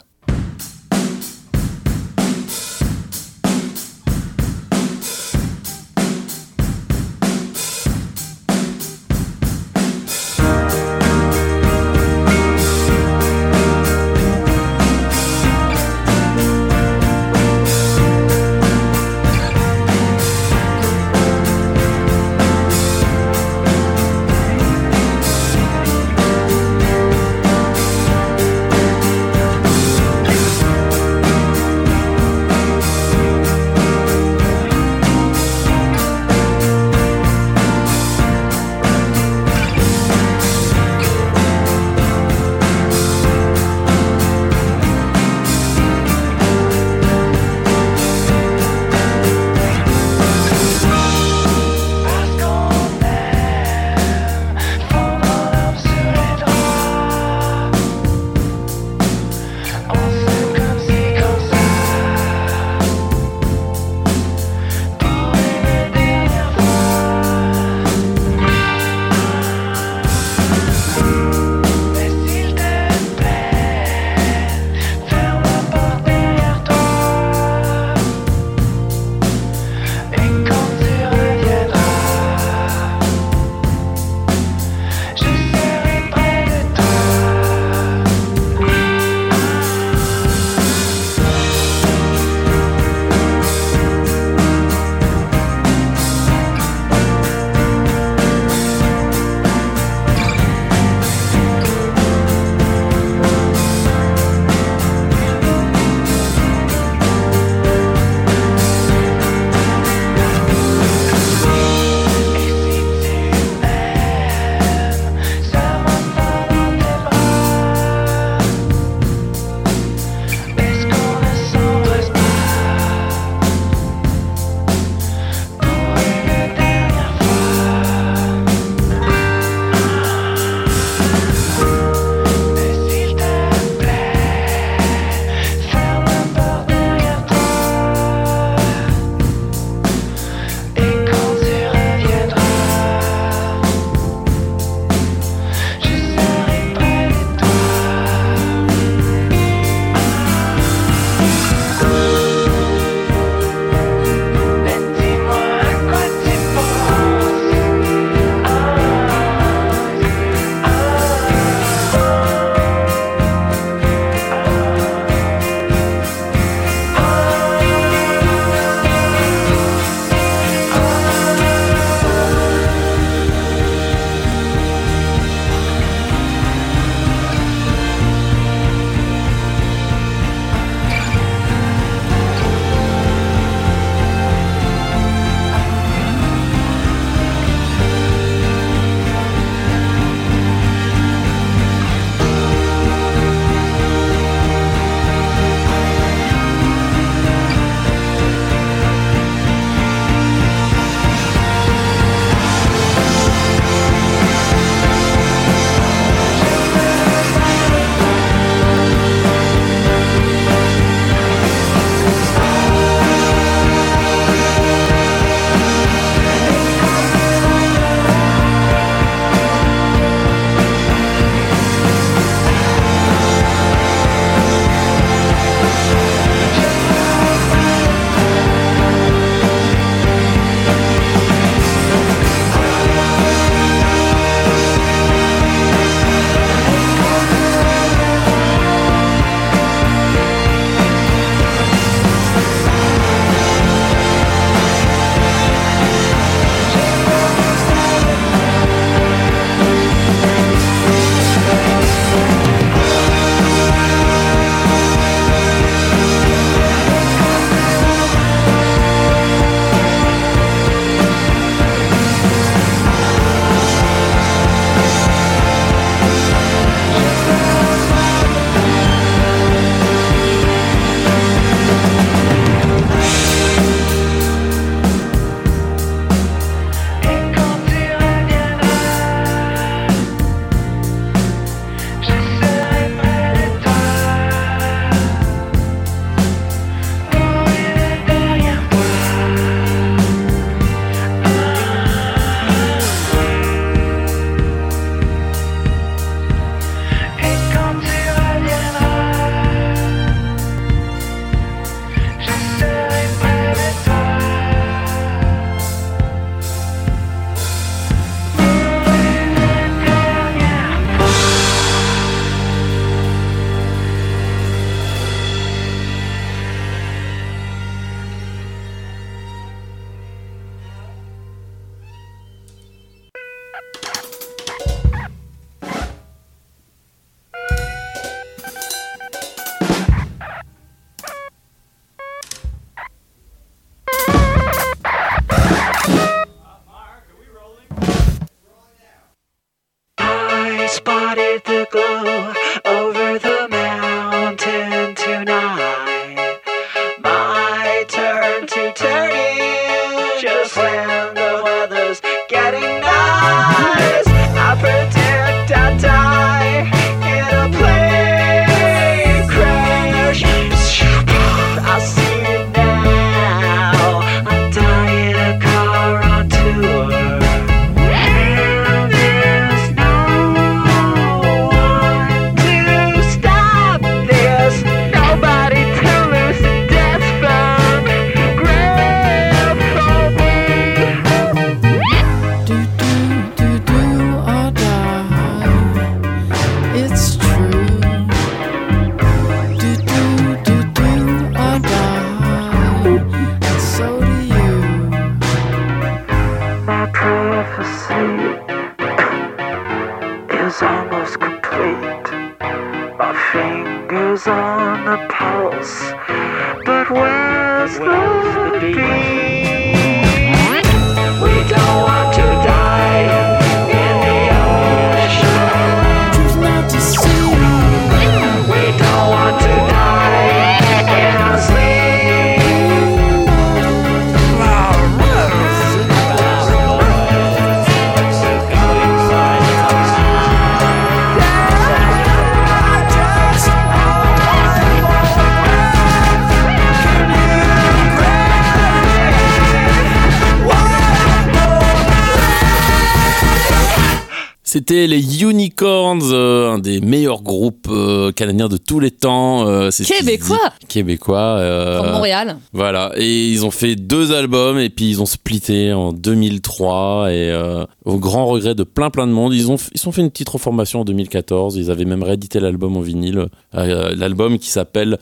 Canadiens 448.20 448.48
de 448.50 448.58
tous 448.58 448.80
les 448.80 448.92
temps. 448.92 449.48
euh, 449.48 449.72
c'est 449.72 449.84
Québécois. 449.86 450.38
Québécois. 450.68 451.38
euh, 451.40 451.80
From 451.80 451.92
Montréal. 451.94 452.38
Voilà, 452.54 452.92
et 452.96 453.30
ils 453.30 453.46
ont 453.46 453.52
fait 453.52 453.76
deux 453.76 454.14
albums 454.14 454.60
et 454.60 454.70
puis 454.70 454.90
ils 454.90 455.02
ont 455.02 455.06
splitté 455.08 455.74
en 455.74 455.92
2003 455.94 457.08
et 457.12 457.32
euh, 457.32 457.66
au 457.86 457.98
grand 457.98 458.26
regret 458.28 458.54
de 458.56 458.64
plein 458.64 458.90
plein 458.90 459.08
de 459.08 459.12
monde, 459.12 459.34
ils 459.34 459.50
ont 459.52 459.58
ils 459.74 459.88
ont 459.88 459.92
fait 459.92 460.02
une 460.02 460.12
petite 460.12 460.30
reformation 460.30 460.82
en 460.82 460.86
2014. 460.86 461.56
Ils 461.56 461.72
avaient 461.72 461.86
même 461.86 462.04
réédité 462.04 462.40
l'album 462.40 462.78
en 462.78 462.82
vinyle, 462.82 463.28
l'album 463.54 464.38
qui 464.38 464.50
s'appelle 464.50 464.98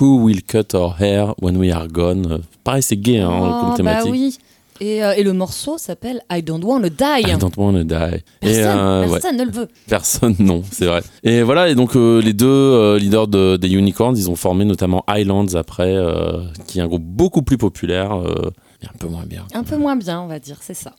Who 0.00 0.22
Will 0.22 0.42
Cut 0.42 0.74
Our 0.74 0.96
Hair 1.00 1.34
When 1.42 1.56
We 1.58 1.70
Are 1.72 1.88
Gone. 1.88 2.40
Pareil, 2.64 2.82
c'est 2.82 2.96
gay 2.96 3.18
hein, 3.18 3.28
Oh, 3.30 3.60
comme 3.60 3.68
bah 3.70 3.74
thématique. 3.76 4.10
oui. 4.12 4.38
Et, 4.84 5.04
euh, 5.04 5.12
et 5.16 5.22
le 5.22 5.32
morceau 5.32 5.78
s'appelle 5.78 6.22
I 6.30 6.42
Don't 6.42 6.64
Wanna 6.64 6.88
Die. 6.88 7.04
I 7.30 7.36
don't 7.38 7.56
wanna 7.56 7.84
die. 7.84 8.18
Personne, 8.40 8.60
et, 8.60 8.64
euh, 8.66 9.02
ouais. 9.06 9.10
personne 9.12 9.36
ne 9.36 9.44
le 9.44 9.50
veut. 9.52 9.68
Personne, 9.88 10.34
non, 10.40 10.62
c'est 10.72 10.86
vrai. 10.86 11.02
Et 11.22 11.42
voilà, 11.42 11.68
et 11.68 11.76
donc 11.76 11.94
euh, 11.94 12.20
les 12.20 12.32
deux 12.32 12.96
leaders 12.96 13.28
de- 13.28 13.56
des 13.56 13.68
Unicorns, 13.72 14.16
ils 14.16 14.28
ont 14.28 14.34
formé 14.34 14.64
notamment 14.64 15.04
Highlands 15.06 15.54
après, 15.54 15.96
qui 16.66 16.80
est 16.80 16.82
un 16.82 16.88
groupe 16.88 17.04
beaucoup 17.04 17.42
plus 17.42 17.58
populaire, 17.58 18.12
et 18.82 18.86
un 18.86 18.98
peu 18.98 19.06
moins 19.06 19.24
bien. 19.24 19.44
Un 19.54 19.62
peu 19.62 19.76
moins 19.76 19.94
bien, 19.94 20.20
on 20.20 20.26
va 20.26 20.40
dire, 20.40 20.56
c'est 20.60 20.74
ça. 20.74 20.92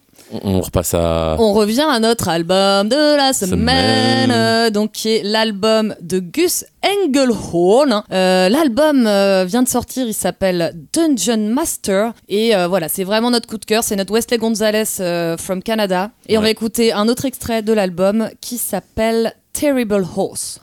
On, 0.43 0.62
repasse 0.62 0.93
à. 0.93 1.36
On 1.39 1.54
revient 1.54 1.86
à 1.89 2.00
notre 2.00 2.28
album 2.28 2.89
de 2.89 3.15
la 3.17 3.34
semaine, 3.34 3.60
Semaine. 3.60 4.32
euh, 4.32 4.69
donc 4.69 4.91
qui 4.93 5.10
est 5.10 5.24
l'album 5.24 5.96
de 6.02 6.19
Gus 6.19 6.65
Engelhorn. 6.84 8.04
Euh, 8.12 8.50
l'album 8.50 9.06
euh, 9.08 9.46
vient 9.46 9.63
de 9.63 9.67
sortir, 9.67 10.08
il 10.08 10.13
s'appelle 10.13 10.74
Dungeon 10.93 11.50
Master 11.50 12.13
et 12.28 12.56
euh, 12.56 12.67
voilà, 12.67 12.89
c'est 12.89 13.04
vraiment 13.04 13.32
notre 13.32 13.48
coup 13.48 13.58
de 13.58 13.65
cœur, 13.65 13.84
c'est 13.84 13.96
notre 13.96 14.13
Wesley 14.13 14.38
Gonzalez 14.38 15.38
from 15.38 15.62
Canada 15.62 16.12
et 16.28 16.38
on 16.38 16.41
va 16.41 16.50
écouter 16.50 16.93
un 16.93 17.08
autre 17.08 17.26
extrait 17.26 17.62
de 17.62 17.74
l'album 17.74 18.30
qui 18.41 18.58
s'appelle 18.58 19.34
Terrible 19.54 20.06
Horse. 20.15 20.62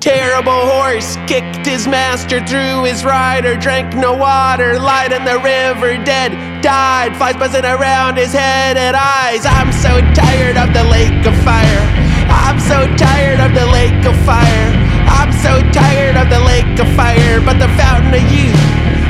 Terrible 0.00 0.62
horse 0.70 1.18
kicked 1.26 1.66
his 1.66 1.88
master 1.88 2.38
through 2.46 2.84
his 2.84 3.04
rider, 3.04 3.56
drank 3.56 3.96
no 3.96 4.14
water, 4.14 4.78
lied 4.78 5.10
in 5.10 5.24
the 5.24 5.42
river, 5.42 5.98
dead, 6.04 6.62
died, 6.62 7.16
flies 7.16 7.34
buzzing 7.34 7.64
around 7.64 8.16
his 8.16 8.32
head 8.32 8.76
and 8.76 8.94
eyes. 8.94 9.42
I'm 9.44 9.72
so 9.72 9.98
tired 10.14 10.56
of 10.56 10.70
the 10.72 10.84
lake 10.86 11.26
of 11.26 11.34
fire. 11.42 11.82
I'm 12.30 12.60
so 12.62 12.86
tired 12.94 13.40
of 13.42 13.50
the 13.58 13.66
lake 13.74 14.06
of 14.06 14.14
fire. 14.22 14.70
I'm 15.10 15.34
so 15.42 15.58
tired 15.74 16.14
of 16.14 16.30
the 16.30 16.46
lake 16.46 16.78
of 16.78 16.86
fire, 16.94 17.42
but 17.42 17.58
the 17.58 17.68
fountain 17.74 18.14
of 18.14 18.22
youth 18.30 18.54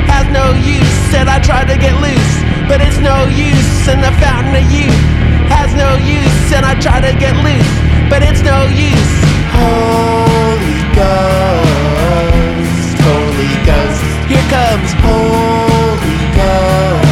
has 0.09 0.25
no 0.33 0.57
use, 0.65 1.13
and 1.13 1.29
I 1.29 1.37
try 1.37 1.69
to 1.69 1.77
get 1.77 1.93
loose, 2.01 2.33
but 2.65 2.81
it's 2.81 2.97
no 2.97 3.29
use, 3.29 3.85
and 3.85 4.01
the 4.01 4.13
fountain 4.17 4.57
of 4.57 4.65
youth 4.73 5.05
has 5.53 5.69
no 5.77 6.01
use, 6.01 6.49
and 6.49 6.65
I 6.65 6.73
try 6.81 6.97
to 6.97 7.13
get 7.21 7.37
loose, 7.45 7.73
but 8.09 8.25
it's 8.25 8.41
no 8.41 8.65
use. 8.73 9.13
Holy 9.53 10.28
Ghost, 10.99 12.97
Holy 13.07 13.53
Ghost, 13.69 14.03
here 14.29 14.47
comes 14.51 14.91
Holy 15.05 16.19
Ghost, 16.35 17.08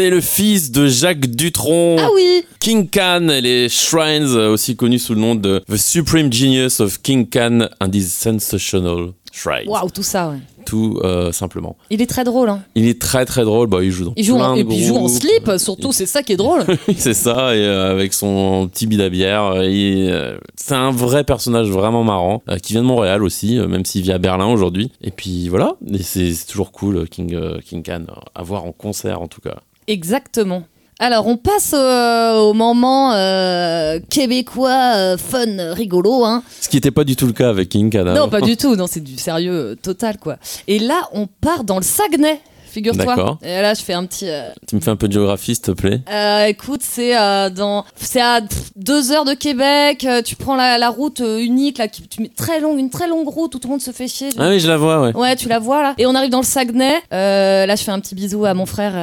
C'est 0.00 0.08
le 0.08 0.22
fils 0.22 0.70
de 0.70 0.88
Jacques 0.88 1.26
Dutronc. 1.26 1.96
Ah 1.98 2.08
oui 2.14 2.42
King 2.58 2.88
Khan 2.88 3.28
et 3.28 3.42
les 3.42 3.68
Shrines, 3.68 4.34
euh, 4.34 4.50
aussi 4.50 4.74
connus 4.74 4.98
sous 4.98 5.12
le 5.12 5.20
nom 5.20 5.34
de 5.34 5.62
The 5.70 5.76
Supreme 5.76 6.32
Genius 6.32 6.80
of 6.80 7.02
King 7.02 7.28
Khan 7.28 7.68
and 7.82 7.90
his 7.92 8.08
Sensational 8.08 9.12
Shrines. 9.30 9.68
Waouh, 9.68 9.90
tout 9.90 10.02
ça, 10.02 10.30
ouais. 10.30 10.38
Tout 10.64 10.98
euh, 11.04 11.32
simplement. 11.32 11.76
Il 11.90 12.00
est 12.00 12.08
très 12.08 12.24
drôle, 12.24 12.48
hein. 12.48 12.62
Il 12.74 12.86
est 12.86 12.98
très 12.98 13.26
très 13.26 13.44
drôle. 13.44 13.68
Bah, 13.68 13.80
il 13.82 13.90
joue 13.90 14.06
dans 14.06 14.14
Il 14.16 14.24
joue 14.24 14.38
en, 14.38 14.54
de 14.54 14.60
et 14.60 14.64
puis 14.64 14.76
il 14.76 14.84
joue 14.84 14.96
en 14.96 15.06
slip, 15.06 15.50
surtout, 15.58 15.92
c'est 15.92 16.06
ça 16.06 16.22
qui 16.22 16.32
est 16.32 16.36
drôle. 16.36 16.64
C'est 16.96 17.12
ça, 17.12 17.54
et 17.54 17.60
euh, 17.60 17.90
avec 17.90 18.14
son 18.14 18.68
petit 18.72 18.86
bid 18.86 19.02
à 19.02 19.10
bière. 19.10 19.52
euh, 19.54 20.38
c'est 20.56 20.74
un 20.74 20.92
vrai 20.92 21.24
personnage 21.24 21.68
vraiment 21.68 22.04
marrant, 22.04 22.42
qui 22.62 22.72
vient 22.72 22.82
de 22.82 22.86
Montréal 22.86 23.22
aussi, 23.22 23.58
même 23.58 23.84
s'il 23.84 24.00
vit 24.00 24.12
à 24.12 24.18
Berlin 24.18 24.46
aujourd'hui. 24.46 24.92
Et 25.02 25.10
puis 25.10 25.50
voilà, 25.50 25.74
c'est 26.00 26.32
toujours 26.48 26.72
cool, 26.72 27.06
King, 27.06 27.38
King 27.66 27.82
Khan, 27.82 28.06
à 28.34 28.42
voir 28.42 28.64
en 28.64 28.72
concert 28.72 29.20
en 29.20 29.28
tout 29.28 29.42
cas. 29.42 29.56
Exactement. 29.90 30.62
Alors, 31.00 31.26
on 31.26 31.36
passe 31.36 31.74
euh, 31.74 32.36
au 32.36 32.52
moment 32.52 33.12
euh, 33.14 33.98
québécois 34.10 34.92
euh, 34.94 35.16
fun, 35.16 35.72
rigolo, 35.72 36.24
hein. 36.24 36.44
Ce 36.60 36.68
qui 36.68 36.76
n'était 36.76 36.90
pas 36.92 37.04
du 37.04 37.16
tout 37.16 37.26
le 37.26 37.32
cas 37.32 37.48
avec 37.48 37.70
King. 37.70 37.90
Non, 38.02 38.28
pas 38.28 38.40
du 38.40 38.56
tout. 38.56 38.76
Non, 38.76 38.86
c'est 38.86 39.02
du 39.02 39.16
sérieux 39.16 39.76
total, 39.82 40.18
quoi. 40.18 40.36
Et 40.68 40.78
là, 40.78 41.08
on 41.12 41.26
part 41.26 41.64
dans 41.64 41.76
le 41.76 41.82
Saguenay, 41.82 42.38
figure-toi. 42.70 43.38
Et 43.42 43.60
là, 43.60 43.74
je 43.74 43.82
fais 43.82 43.92
un 43.92 44.04
petit. 44.06 44.28
euh, 44.28 44.48
Tu 44.66 44.76
me 44.76 44.80
fais 44.80 44.90
un 44.90 44.96
peu 44.96 45.08
de 45.08 45.12
géographie, 45.12 45.54
s'il 45.54 45.62
te 45.64 45.70
plaît 45.72 46.00
euh, 46.10 46.44
écoute, 46.46 46.80
c'est 46.82 47.16
euh, 47.18 47.50
dans, 47.50 47.84
c'est 47.96 48.20
à 48.20 48.40
pff, 48.40 48.70
deux 48.76 49.12
heures 49.12 49.24
de 49.24 49.34
Québec. 49.34 50.06
tu 50.24 50.36
prends 50.36 50.56
la, 50.56 50.78
la 50.78 50.88
route 50.90 51.20
unique 51.20 51.78
là, 51.78 51.88
qui, 51.88 52.02
tu 52.08 52.22
mets 52.22 52.28
très 52.34 52.60
longue, 52.60 52.78
une 52.78 52.90
très 52.90 53.08
longue 53.08 53.28
route 53.28 53.54
où 53.54 53.58
tout 53.58 53.68
le 53.68 53.72
monde 53.72 53.80
se 53.82 53.90
fait 53.90 54.08
chier. 54.08 54.30
Ah 54.38 54.48
oui, 54.48 54.60
je 54.60 54.68
la 54.68 54.76
vois, 54.76 55.00
ouais. 55.02 55.16
Ouais, 55.16 55.36
tu 55.36 55.48
la 55.48 55.58
vois 55.58 55.82
là. 55.82 55.94
Et 55.98 56.06
on 56.06 56.14
arrive 56.14 56.30
dans 56.30 56.40
le 56.40 56.44
Saguenay. 56.46 56.94
Là, 57.10 57.76
je 57.76 57.82
fais 57.82 57.90
un 57.92 58.00
petit 58.00 58.14
bisou 58.14 58.44
à 58.44 58.54
mon 58.54 58.66
frère 58.66 58.94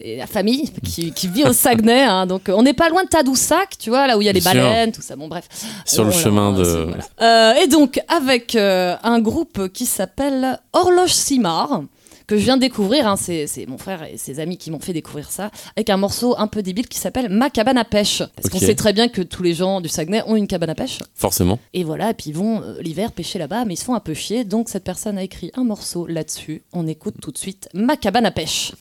et 0.00 0.16
la 0.16 0.26
famille 0.26 0.70
qui, 0.84 1.12
qui 1.12 1.28
vit 1.28 1.44
au 1.44 1.52
Saguenay. 1.52 2.02
hein. 2.02 2.26
Donc, 2.26 2.42
on 2.48 2.62
n'est 2.62 2.72
pas 2.74 2.88
loin 2.88 3.04
de 3.04 3.08
Tadoussac, 3.08 3.78
tu 3.78 3.90
vois, 3.90 4.06
là 4.06 4.16
où 4.16 4.22
il 4.22 4.26
y 4.26 4.28
a 4.28 4.32
les 4.32 4.40
Bien 4.40 4.52
sûr. 4.52 4.60
baleines, 4.62 4.92
tout 4.92 5.02
ça. 5.02 5.16
Bon, 5.16 5.28
bref. 5.28 5.44
Sur 5.84 6.04
le 6.04 6.10
Voilà, 6.10 6.24
chemin 6.24 6.52
de- 6.52 6.88
voilà. 7.18 7.62
Et 7.62 7.66
donc, 7.68 8.00
avec 8.08 8.56
un 8.56 9.18
groupe 9.20 9.68
qui 9.72 9.86
s'appelle 9.86 10.58
Horloge 10.72 11.12
Simard. 11.14 11.82
Que 12.26 12.36
je 12.36 12.44
viens 12.44 12.56
de 12.56 12.62
découvrir, 12.62 13.06
hein. 13.06 13.16
c'est 13.16 13.66
mon 13.66 13.78
frère 13.78 14.04
et 14.04 14.16
ses 14.16 14.40
amis 14.40 14.56
qui 14.56 14.70
m'ont 14.70 14.80
fait 14.80 14.92
découvrir 14.92 15.30
ça, 15.30 15.50
avec 15.76 15.90
un 15.90 15.96
morceau 15.96 16.34
un 16.38 16.46
peu 16.46 16.62
débile 16.62 16.88
qui 16.88 16.98
s'appelle 16.98 17.28
Ma 17.28 17.50
cabane 17.50 17.78
à 17.78 17.84
pêche. 17.84 18.22
Parce 18.36 18.48
qu'on 18.48 18.58
sait 18.58 18.74
très 18.74 18.92
bien 18.92 19.08
que 19.08 19.22
tous 19.22 19.42
les 19.42 19.54
gens 19.54 19.80
du 19.80 19.88
Saguenay 19.88 20.22
ont 20.26 20.36
une 20.36 20.46
cabane 20.46 20.70
à 20.70 20.74
pêche. 20.74 21.00
Forcément. 21.14 21.58
Et 21.72 21.84
voilà, 21.84 22.10
et 22.10 22.14
puis 22.14 22.30
ils 22.30 22.36
vont 22.36 22.62
euh, 22.62 22.80
l'hiver 22.80 23.12
pêcher 23.12 23.38
là-bas, 23.38 23.64
mais 23.64 23.74
ils 23.74 23.78
se 23.78 23.84
font 23.84 23.94
un 23.94 24.00
peu 24.00 24.14
chier. 24.14 24.44
Donc 24.44 24.68
cette 24.68 24.84
personne 24.84 25.18
a 25.18 25.22
écrit 25.22 25.50
un 25.54 25.64
morceau 25.64 26.06
là-dessus. 26.06 26.62
On 26.72 26.86
écoute 26.86 27.14
tout 27.20 27.32
de 27.32 27.38
suite 27.38 27.68
Ma 27.74 27.96
cabane 27.96 28.26
à 28.26 28.30
pêche. 28.30 28.72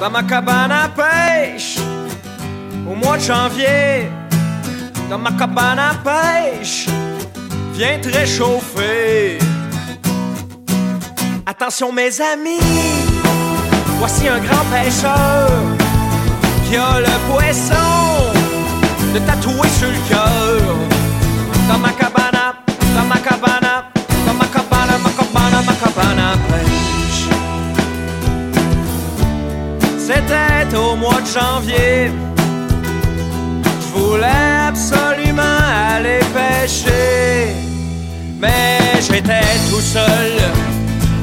dans 0.00 0.10
ma 0.10 0.22
cabane 0.22 0.72
à 0.72 0.88
pêche 0.88 1.76
au 2.90 2.94
mois 2.94 3.16
de 3.16 3.22
janvier. 3.22 4.10
Dans 5.08 5.18
ma 5.18 5.32
cabane 5.32 5.78
à 5.78 5.92
pêche, 6.08 6.86
viens 7.74 7.98
te 8.00 8.08
réchauffer. 8.16 9.38
Attention 11.46 11.92
mes 11.92 12.20
amis, 12.20 12.60
voici 13.98 14.28
un 14.28 14.38
grand 14.38 14.64
pêcheur 14.76 15.48
qui 16.68 16.76
a 16.76 17.00
le 17.00 17.16
poisson 17.30 17.90
de 19.14 19.18
tatouer 19.20 19.68
sur 19.78 19.88
le 19.88 20.00
cœur. 20.08 20.60
Dans 21.68 21.78
ma 21.78 21.90
cabane, 21.90 22.36
à- 22.46 22.54
dans 22.96 23.06
ma 23.12 23.16
cabane, 23.18 23.64
à- 23.64 23.84
dans 24.26 24.34
ma 24.34 24.46
cabane, 24.46 24.90
à- 24.94 24.98
ma 24.98 25.10
cabane, 25.10 25.54
à- 25.58 25.62
ma 25.62 25.74
cabane 25.82 26.18
à 26.18 26.32
pêche. 26.48 27.26
C'était 29.98 30.76
au 30.76 30.94
mois 30.96 31.20
de 31.20 31.26
janvier. 31.26 32.12
Je 33.92 33.98
voulais 33.98 34.68
absolument 34.68 35.58
aller 35.96 36.20
pêcher. 36.32 37.56
Mais 38.38 38.78
j'étais 39.00 39.40
tout 39.68 39.80
seul, 39.80 40.32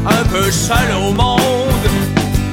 un 0.06 0.24
peu 0.26 0.52
seul 0.52 0.92
au 0.98 1.14
monde. 1.14 1.88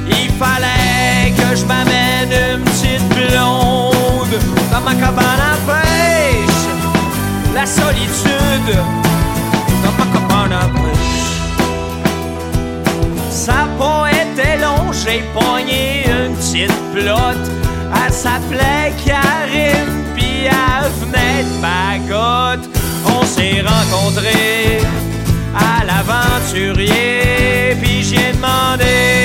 Il 0.09 0.31
fallait 0.39 1.33
que 1.37 1.57
je 1.57 1.65
m'amène 1.65 2.31
une 2.31 2.63
petite 2.63 3.09
blonde 3.09 4.39
dans 4.71 4.81
ma 4.83 4.95
cabane 4.95 5.43
à 5.53 5.57
pêche. 5.67 6.65
La 7.53 7.67
solitude 7.67 8.77
dans 9.83 9.93
ma 9.99 10.07
cabane 10.13 10.53
à 10.53 10.69
pêche. 10.69 11.35
Ça 13.31 13.53
a 13.53 13.67
pas 13.79 14.11
été 14.13 14.61
long, 14.61 14.93
j'ai 14.93 15.25
pogné 15.35 16.05
une 16.07 16.37
petite 16.37 16.73
plotte. 16.93 17.51
Elle 18.07 18.13
s'appelait 18.13 18.93
Karine, 19.05 20.04
On 23.07 23.25
s'est 23.25 23.63
rencontrés 23.63 24.79
à 25.55 25.85
l'aventurier, 25.85 27.77
puis 27.81 28.03
j'ai 28.03 28.33
demandé 28.33 29.24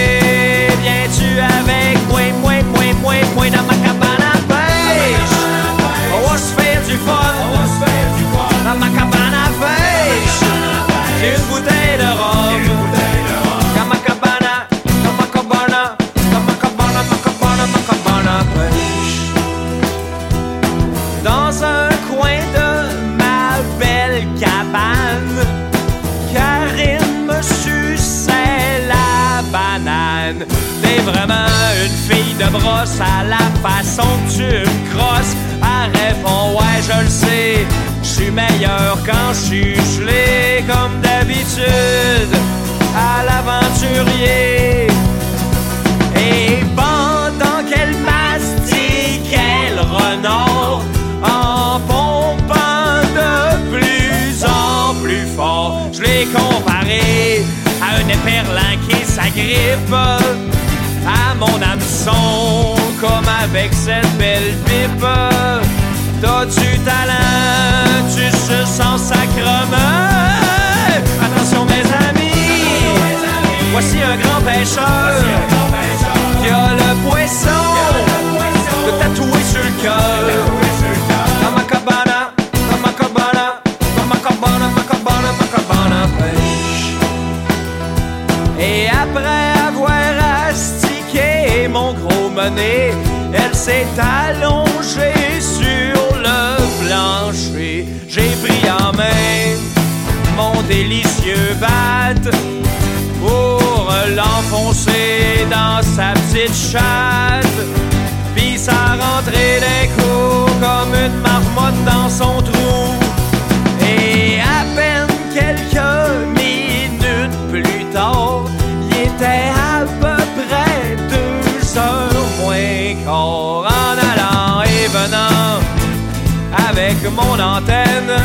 mon 127.16 127.39
antenne 127.39 128.16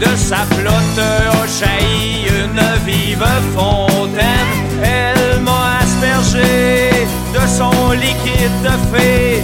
De 0.00 0.16
sa 0.16 0.44
flotte 0.54 0.98
a 0.98 1.46
jailli 1.58 2.26
une 2.42 2.62
vive 2.84 3.24
fontaine. 3.54 4.52
Elle 4.82 5.40
m'a 5.40 5.78
aspergé 5.82 7.06
de 7.32 7.46
son 7.46 7.92
liquide 7.92 8.58
de 8.64 8.74
fée. 8.90 9.42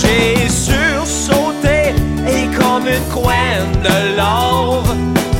J'ai 0.00 0.48
sursauté 0.48 1.94
et 2.26 2.46
comme 2.58 2.86
une 2.86 3.06
couenne 3.14 3.72
de 3.82 4.16
lave, 4.16 4.94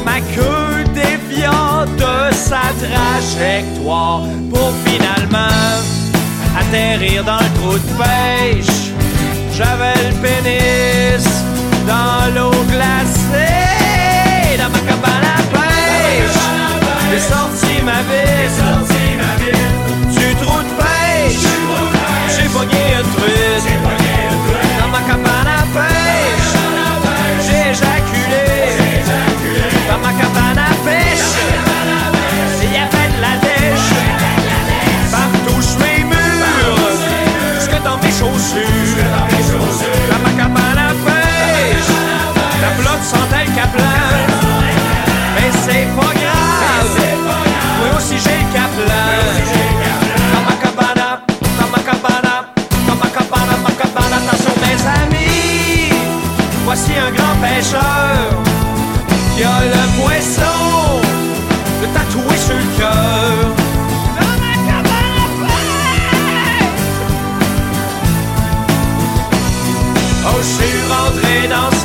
ma 0.04 0.20
queue 0.34 0.84
dévia 0.94 1.84
de 1.98 2.34
sa 2.34 2.62
trajectoire 2.84 4.22
pour 4.50 4.72
finalement 4.86 5.80
atterrir 6.58 7.24
dans 7.24 7.38
le 7.38 7.60
trou 7.60 7.74
de 7.74 7.92
pêche. 7.98 8.92
J'avais 9.52 9.94
le 10.08 10.14
pénis 10.22 11.49
dans 11.90 12.34
l'eau 12.34 12.56
glacée, 12.72 14.56
dans 14.60 14.70
ma 14.74 14.80
cabane 14.88 15.28
à 15.34 15.42
pêche. 15.54 16.40
J'ai 17.10 17.22
sorti 17.32 17.72
ma 17.90 18.00
vie 18.08 18.40
du 20.16 20.28
trou 20.40 20.58
de 20.68 20.72
pêche. 20.80 21.46
J'ai 22.34 22.48
pogné 22.56 22.82
une 23.00 23.10
truite 23.14 23.99
Kaplan. 43.60 43.99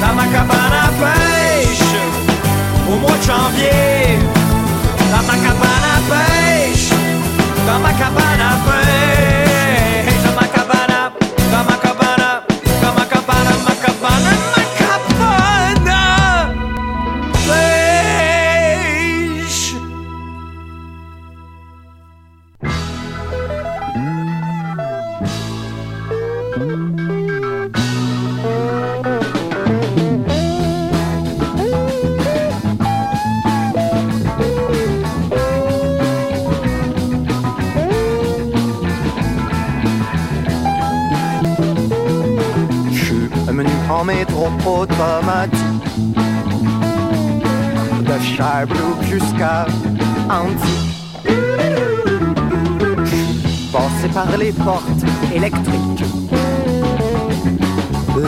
Dans 0.00 0.14
ma 0.14 0.26
cabane 0.26 0.76
à 0.84 0.88
pêche. 1.02 1.94
Au 2.88 2.96
mois 2.96 3.16
de 3.16 3.22
janvier. 3.22 4.18
Dans 5.10 5.24
ma 5.26 5.34
cabane 5.34 5.86
à 5.94 6.00
pêche. 6.10 6.90
Dans 7.66 7.80
ma 7.80 7.92
cabane 7.92 8.40
à 8.40 8.54
pêche. 8.66 9.31
Jusqu'à 49.12 49.66
suis 53.04 53.70
passé 53.70 54.08
par 54.14 54.36
les 54.38 54.52
portes 54.52 55.04
électriques. 55.34 56.04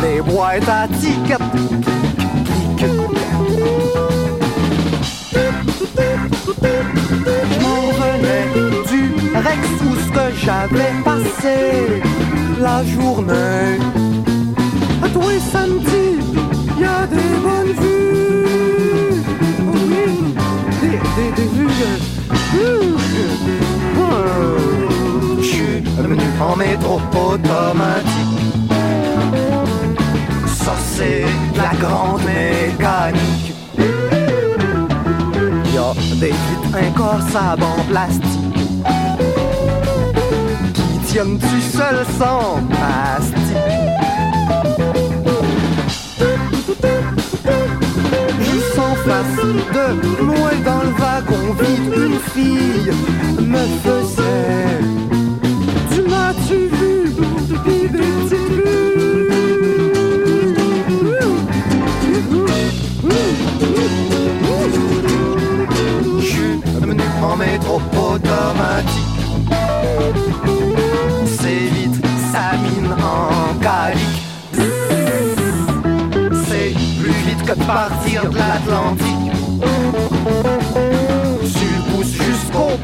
Les 0.02 0.20
boîtes 0.20 0.68
à 0.68 0.86
tickets 0.88 1.40
m'en 7.62 7.80
revenais 7.88 8.46
du 8.90 9.02
Rex 9.34 9.62
où 9.86 9.94
ce 9.96 10.10
que 10.12 10.26
j'avais 10.44 10.92
passé 11.02 12.02
la 12.60 12.84
journée. 12.84 13.78
À 15.02 15.08
toi 15.08 15.32
et 15.32 15.40
samedi, 15.40 16.18
y 16.78 16.84
a 16.84 17.06
des 17.06 17.34
bonnes 17.42 17.72
vues. 17.80 17.94
Je 21.16 21.22
suis 25.42 25.80
venu 25.96 26.20
en 26.40 26.56
métro 26.56 27.00
automatique. 27.14 28.72
Ça 30.46 30.72
c'est 30.96 31.24
la 31.56 31.72
grande 31.78 32.22
mécanique. 32.24 33.54
Y 35.72 35.78
a 35.78 35.92
des 36.18 36.32
vitres 36.32 36.76
incorsables 36.76 37.62
en 37.62 37.84
plastique 37.84 38.64
qui 40.74 40.98
tiennent 41.06 41.38
du 41.38 41.60
seul 41.60 42.04
sans 42.18 42.60
plastique. 42.70 43.56
Juste 48.40 48.78
en 48.78 48.94
face 49.06 49.44
de 49.74 50.22
moi 50.24 50.50
une 51.34 52.18
fille 52.32 52.90
me 53.40 53.64
faisait 53.82 54.78
Du 55.90 56.02
m'as-tu 56.08 56.68
vu 56.68 56.94
petites 57.64 57.92
vues. 57.92 59.28
Je 66.20 66.24
suis 66.24 66.60
en 67.22 67.36
métro 67.36 67.80
automatique. 67.96 69.00
C'est 71.26 71.66
vite, 71.74 72.06
sa 72.32 72.56
mine 72.56 72.92
en 72.92 73.54
calique. 73.60 74.22
C'est 76.46 76.74
plus 77.00 77.18
vite 77.26 77.42
que 77.44 77.58
de 77.58 77.64
partir 77.64 78.30
de 78.30 78.36
l'Atlantique. 78.36 79.13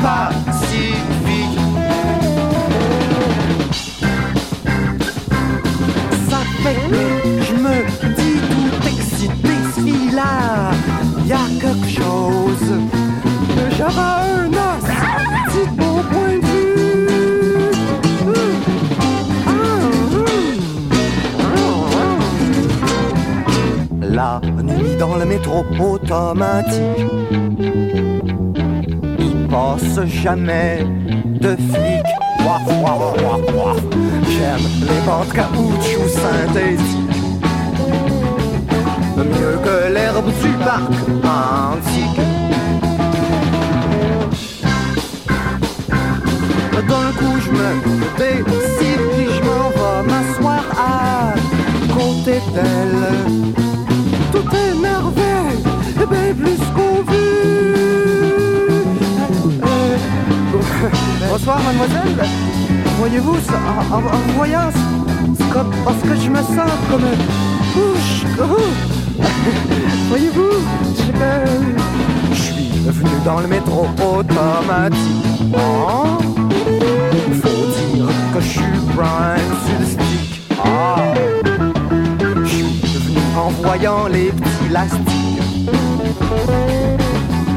Pacifique. 0.03 1.59
Ça 6.28 6.38
fait 6.62 6.88
que 6.90 7.42
je 7.42 7.55
me 7.55 7.76
dis 8.16 8.40
tout 8.51 8.88
excité, 8.88 9.55
ce 9.74 9.80
fille-là. 9.80 10.72
Y 11.26 11.32
a 11.32 11.34
quelque 11.61 11.88
chose. 11.88 12.70
J'aurai 13.76 14.11
un 14.36 14.53
os, 14.53 14.86
petit 15.46 15.66
bon 15.76 16.03
point 16.11 16.36
de 16.36 16.46
vue. 16.46 16.61
Nuit 24.62 24.96
dans 24.98 25.16
le 25.16 25.24
métro 25.24 25.64
automatique 25.80 27.07
passe 29.51 30.07
jamais 30.07 30.86
de 31.24 31.57
ouah. 32.38 33.76
J'aime 34.30 34.66
les 34.82 35.01
bandes 35.07 35.32
caoutchouc 35.34 36.09
synthétiques 36.09 37.22
Mieux 39.16 39.59
que 39.64 39.92
l'herbe 39.92 40.30
du 40.42 40.53
parc 40.64 40.92
antique 41.24 42.20
D'un 46.88 47.11
coup 47.18 47.36
je 47.44 47.51
me 47.51 47.70
décide 48.18 49.03
puis 49.14 49.28
je 49.34 49.40
m'en 49.46 49.68
vais 49.70 50.03
m'asseoir 50.09 50.64
à 50.78 51.34
côté 51.92 52.40
d'elle 52.55 53.51
tout 54.32 54.48
est 54.55 54.80
bien 54.80 56.34
plus 56.34 56.59
qu'on 56.74 57.03
veut. 57.03 57.19
Bonsoir, 61.30 61.60
mademoiselle. 61.62 62.16
Voyez-vous, 62.98 63.36
en, 63.36 63.94
en- 63.94 63.98
en 63.98 64.32
voyant, 64.36 64.70
comme 65.52 65.70
parce 65.84 66.02
que 66.02 66.16
je 66.16 66.28
me 66.28 66.38
sens 66.38 66.72
comme 66.90 67.06
bouche. 67.74 68.24
Voyez-vous, 70.08 70.50
je, 72.32 72.42
suis 72.42 72.80
venu 72.84 73.10
dans 73.24 73.40
le 73.40 73.46
métro 73.46 73.86
automatique. 74.16 75.54
Oh, 75.54 76.18
faut 77.42 77.94
dire 77.94 78.08
que 78.34 78.40
je 78.40 78.48
suis 78.48 78.62
le 79.78 79.86
stick. 79.86 80.42
Ah, 80.64 80.96
je 82.44 82.48
suis 82.48 82.62
venu 82.62 83.18
en 83.36 83.50
voyant 83.62 84.08
les 84.08 84.32
petits 84.32 84.68
lastiques 84.72 85.70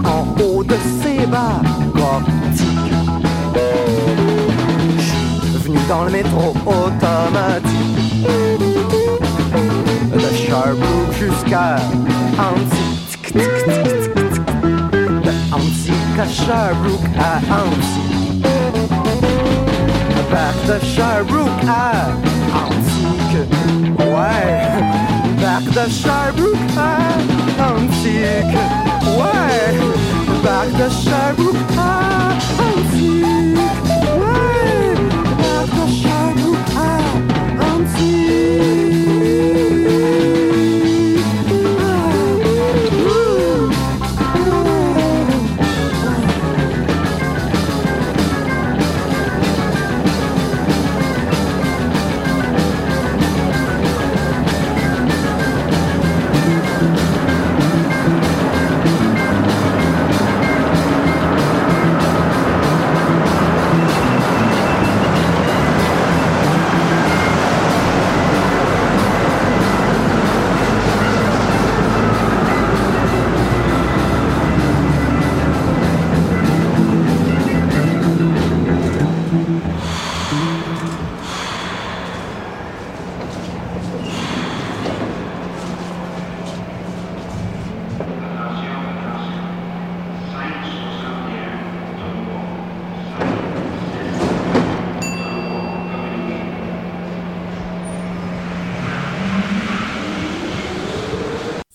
en 0.06 0.28
haut 0.44 0.64
de 0.64 0.76
ces 1.02 1.26
bas 1.26 1.62
dans 5.88 6.04
le 6.06 6.12
métro 6.12 6.54
automatique 6.66 8.28
de 10.14 10.36
Sherbrooke 10.36 11.14
jusqu'à 11.20 11.76
Antique. 12.38 13.34
De 13.34 15.32
Antique 15.52 16.20
à 16.20 16.28
Sherbrooke 16.28 17.10
à 17.18 17.38
Antique. 17.54 18.46
Back 20.32 20.56
de 20.68 20.86
Sherbrooke 20.86 21.68
à 21.68 22.10
Antique. 22.66 23.38
Ouais. 24.00 24.64
Back 25.42 25.64
de 25.66 25.92
Sherbrooke 25.92 26.78
à 26.78 26.98
Antique. 27.64 28.58
Ouais. 29.18 29.74
Back 30.44 30.70
de 30.74 30.90
Sherbrooke 30.92 31.78
à 31.78 32.34
Antique. 32.62 33.43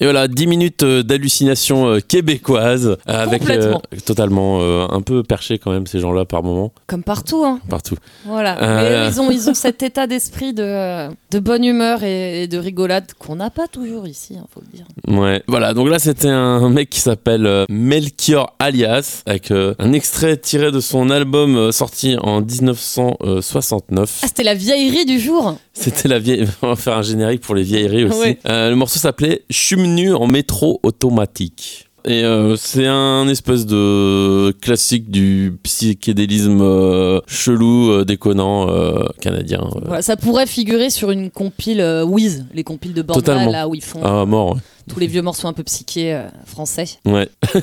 Et 0.01 0.05
voilà, 0.05 0.29
10 0.29 0.47
minutes 0.47 0.83
euh, 0.85 1.03
d'hallucination 1.03 1.89
euh, 1.89 1.99
québécoise 2.01 2.87
euh, 2.87 2.97
avec 3.07 3.41
Complètement. 3.41 3.83
totalement 4.07 4.61
euh, 4.61 4.87
un 4.91 5.03
peu 5.03 5.25
perché 5.25 5.59
quand 5.59 5.73
même 5.73 5.89
ces 5.89 5.99
gens-là 5.99 6.25
par 6.25 6.45
moment, 6.45 6.71
Comme 6.87 7.03
partout, 7.03 7.45
hein. 7.45 7.59
partout. 7.69 7.97
Voilà. 8.25 8.63
Euh. 8.63 9.05
Mais 9.07 9.11
ils, 9.13 9.21
ont, 9.21 9.31
ils 9.33 9.51
ont 9.51 9.55
cet 9.55 9.83
état 9.83 10.07
d'esprit 10.07 10.55
de, 10.55 11.09
de 11.33 11.39
bonne 11.41 11.65
humeur 11.65 12.05
et, 12.05 12.45
et 12.45 12.47
de 12.47 12.59
rigolade 12.59 13.07
qu'on 13.19 13.35
n'a 13.37 13.51
pas 13.51 13.67
toujours 13.67 14.07
ici, 14.07 14.35
il 14.35 14.41
faut 14.55 14.61
le 14.61 14.77
dire. 14.77 14.87
Ouais, 15.21 15.43
voilà, 15.49 15.75
donc 15.75 15.89
là 15.89 15.99
c'était 15.99 16.29
un 16.29 16.69
mec 16.71 16.91
qui 16.91 17.01
s'appelle 17.01 17.65
Melchior 17.69 18.55
Alias 18.61 19.23
avec 19.27 19.51
un 19.51 19.93
extrait 19.93 20.37
tiré 20.37 20.71
de 20.71 20.79
son 20.79 21.11
album 21.11 21.73
sorti 21.73 22.17
en 22.21 22.41
1969. 22.41 24.21
Ah, 24.23 24.27
c'était 24.29 24.45
la 24.45 24.55
vieillerie 24.55 25.07
du 25.07 25.19
jour 25.19 25.57
C'était 25.79 26.09
la 26.09 26.19
vieille. 26.19 26.47
On 26.63 26.69
va 26.69 26.77
faire 26.77 26.97
un 26.97 27.03
générique 27.03 27.41
pour 27.41 27.55
les 27.55 27.63
vieilleries 27.63 28.05
aussi. 28.05 28.19
Ouais. 28.19 28.39
Euh, 28.49 28.71
le 28.71 28.77
morceau 28.77 28.99
s'appelait 28.99 29.43
Chumenu 29.51 30.13
en 30.15 30.27
métro 30.27 30.81
automatique. 30.83 31.89
Et 32.05 32.25
euh, 32.25 32.57
c'est 32.57 32.87
un 32.87 33.29
espèce 33.29 33.67
de 33.67 34.53
classique 34.63 35.11
du 35.11 35.59
psychédélisme 35.63 36.61
euh, 36.63 37.21
chelou, 37.27 37.91
euh, 37.91 38.05
déconnant 38.05 38.67
canadien. 39.21 39.61
Voilà, 39.85 40.03
Ça 40.03 40.17
pourrait 40.17 40.47
figurer 40.47 40.91
sur 40.91 41.11
une 41.11 41.31
compile 41.31 41.85
Wiz, 42.07 42.47
les 42.55 42.65
compiles 42.65 42.95
de 42.95 43.03
Totalement. 43.03 43.51
là 43.51 43.69
où 43.69 43.75
ils 43.75 43.85
font 43.85 44.01
Ah, 44.03 44.25
mort. 44.25 44.57
Tous 44.89 44.99
les 44.99 45.07
vieux 45.07 45.23
morceaux 45.23 45.47
un 45.49 45.53
peu 45.53 45.63
psychés 45.63 46.15
euh, 46.15 46.23
français. 46.47 46.87
Ouais. 47.05 47.29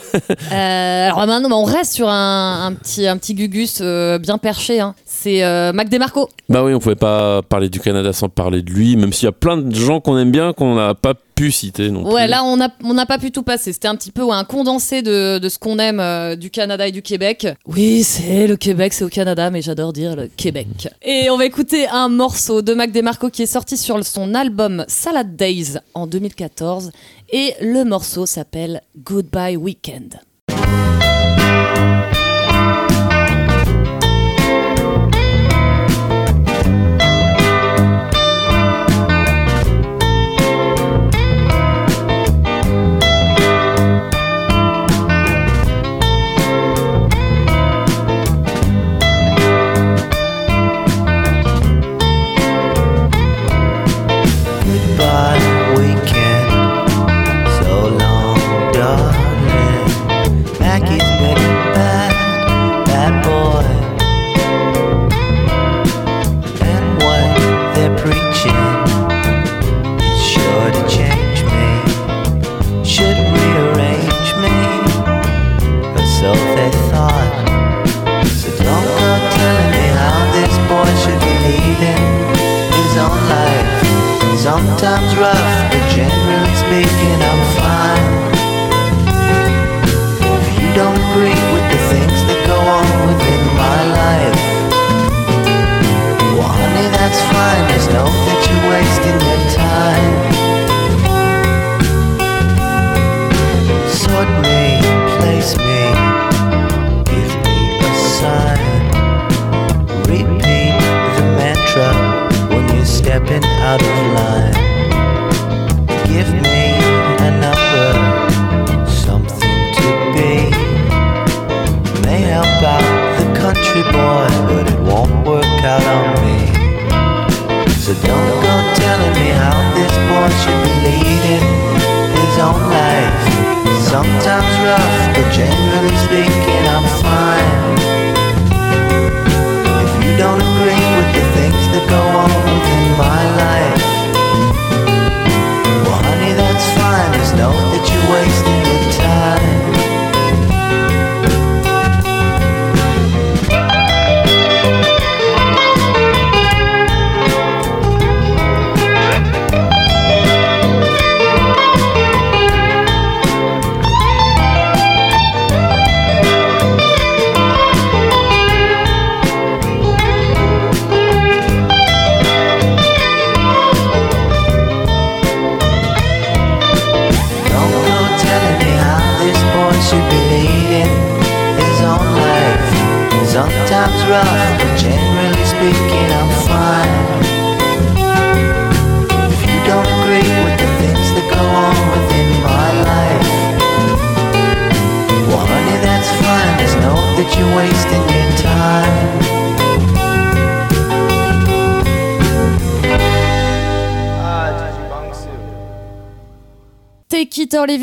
Euh, 0.51 1.07
alors 1.07 1.25
maintenant, 1.27 1.49
bah, 1.49 1.55
on 1.55 1.63
reste 1.63 1.93
sur 1.93 2.07
un, 2.09 2.67
un 2.67 2.73
petit, 2.73 3.07
un 3.07 3.17
petit 3.17 3.33
gugus 3.33 3.79
euh, 3.81 4.17
bien 4.19 4.37
perché. 4.37 4.79
hein. 4.79 4.95
C'est 5.05 5.41
Mac 5.73 5.89
DeMarco. 5.89 6.29
Bah 6.49 6.63
oui, 6.63 6.73
on 6.73 6.79
pouvait 6.79 6.95
pas 6.95 7.41
parler 7.41 7.69
du 7.69 7.79
Canada 7.79 8.13
sans 8.13 8.29
parler 8.29 8.61
de 8.61 8.71
lui, 8.71 8.95
même 8.95 9.11
s'il 9.11 9.25
y 9.25 9.29
a 9.29 9.31
plein 9.31 9.57
de 9.57 9.73
gens 9.73 9.99
qu'on 9.99 10.17
aime 10.17 10.31
bien 10.31 10.53
qu'on 10.53 10.75
n'a 10.75 10.93
pas 10.93 11.13
pu 11.35 11.51
citer 11.51 11.91
non 11.91 12.03
Ouais, 12.11 12.23
plus. 12.23 12.31
là, 12.31 12.43
on 12.43 12.57
n'a 12.57 12.69
on 12.83 13.05
pas 13.05 13.17
pu 13.17 13.31
tout 13.31 13.43
passer. 13.43 13.73
C'était 13.73 13.87
un 13.87 13.95
petit 13.95 14.11
peu 14.11 14.23
ouais, 14.23 14.35
un 14.35 14.43
condensé 14.45 15.01
de, 15.01 15.37
de 15.37 15.49
ce 15.49 15.59
qu'on 15.59 15.77
aime 15.79 15.99
euh, 15.99 16.35
du 16.35 16.49
Canada 16.49 16.87
et 16.87 16.91
du 16.91 17.01
Québec. 17.01 17.47
Oui, 17.67 18.03
c'est 18.03 18.47
le 18.47 18.55
Québec, 18.55 18.93
c'est 18.93 19.03
au 19.03 19.09
Canada, 19.09 19.49
mais 19.51 19.61
j'adore 19.61 19.93
dire 19.93 20.15
le 20.15 20.27
Québec. 20.27 20.87
Et 21.03 21.29
on 21.29 21.37
va 21.37 21.45
écouter 21.45 21.87
un 21.87 22.09
morceau 22.09 22.61
de 22.61 22.73
Mac 22.73 22.91
DeMarco 22.91 23.29
qui 23.29 23.43
est 23.43 23.47
sorti 23.47 23.77
sur 23.77 24.03
son 24.05 24.33
album 24.33 24.85
Salad 24.87 25.35
Days 25.35 25.77
en 25.93 26.07
2014. 26.07 26.91
Et 27.31 27.53
le 27.61 27.83
morceau 27.83 28.25
s'appelle 28.25 28.81
Goodbye 29.03 29.57
Weekend. 29.57 30.19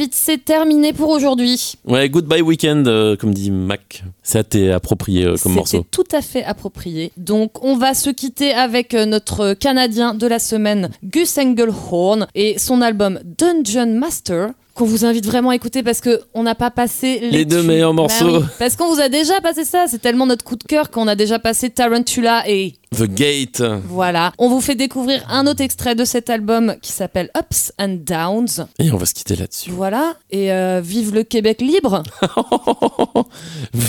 It, 0.01 0.14
c'est 0.14 0.45
terminé 0.45 0.93
pour 0.93 1.09
aujourd'hui. 1.11 1.74
Ouais, 1.86 2.09
Goodbye 2.09 2.43
Weekend, 2.43 2.86
euh, 2.88 3.16
comme 3.16 3.32
dit 3.34 3.51
Mac. 3.51 4.05
Ça 4.22 4.43
t'est 4.45 4.70
approprié 4.70 5.24
euh, 5.24 5.28
comme 5.30 5.36
C'était 5.38 5.55
morceau. 5.55 5.86
tout 5.90 6.05
à 6.12 6.22
fait 6.22 6.45
approprié. 6.45 7.12
Donc, 7.16 7.62
on 7.64 7.76
va 7.76 7.95
se 7.95 8.11
quitter 8.11 8.53
avec 8.53 8.95
euh, 8.95 9.07
notre 9.07 9.55
Canadien 9.55 10.14
de 10.14 10.26
la 10.26 10.38
semaine, 10.38 10.90
Gus 11.05 11.38
Engelhorn, 11.38 12.26
et 12.34 12.59
son 12.59 12.80
album 12.82 13.20
Dungeon 13.38 13.99
Master, 13.99 14.51
qu'on 14.75 14.85
vous 14.87 15.05
invite 15.05 15.27
vraiment 15.27 15.51
à 15.51 15.55
écouter 15.55 15.83
parce 15.83 16.01
que 16.01 16.20
on 16.35 16.43
n'a 16.43 16.55
pas 16.55 16.70
passé 16.70 17.18
les, 17.20 17.31
Les 17.31 17.45
deux 17.45 17.62
meilleurs 17.62 17.93
Bah 17.93 18.03
morceaux. 18.03 18.39
oui, 18.41 18.45
parce 18.59 18.77
qu'on 18.77 18.93
vous 18.95 19.01
a 19.01 19.09
déjà 19.09 19.41
passé 19.41 19.64
ça. 19.64 19.85
C'est 19.89 20.01
tellement 20.01 20.27
notre 20.27 20.45
coup 20.45 20.57
de 20.57 20.64
cœur 20.64 20.91
qu'on 20.91 21.09
a 21.09 21.14
déjà 21.14 21.39
passé 21.39 21.68
Tarantula 21.70 22.45
et 22.49 22.75
The 22.97 23.05
Gate. 23.05 23.62
voilà. 23.89 24.33
On 24.39 24.49
vous 24.49 24.61
fait 24.61 24.75
découvrir 24.75 25.25
un 25.31 25.47
autre 25.47 25.62
extrait 25.62 25.95
de 25.95 26.05
cet 26.05 26.29
album 26.31 26.75
qui 26.83 26.93
s'appelle 26.93 27.31
Ups 27.39 27.73
and 27.79 27.99
Downs. 28.07 28.66
Et 28.79 28.91
on 28.93 28.97
va 28.97 29.07
se 29.07 29.14
quitter 29.14 29.37
là-dessus. 29.37 29.70
Voilà. 29.70 30.14
Et 30.31 30.53
euh, 30.53 30.81
vive 30.85 31.14
le 31.14 31.23
Québec 31.23 31.61
libre. 31.61 32.03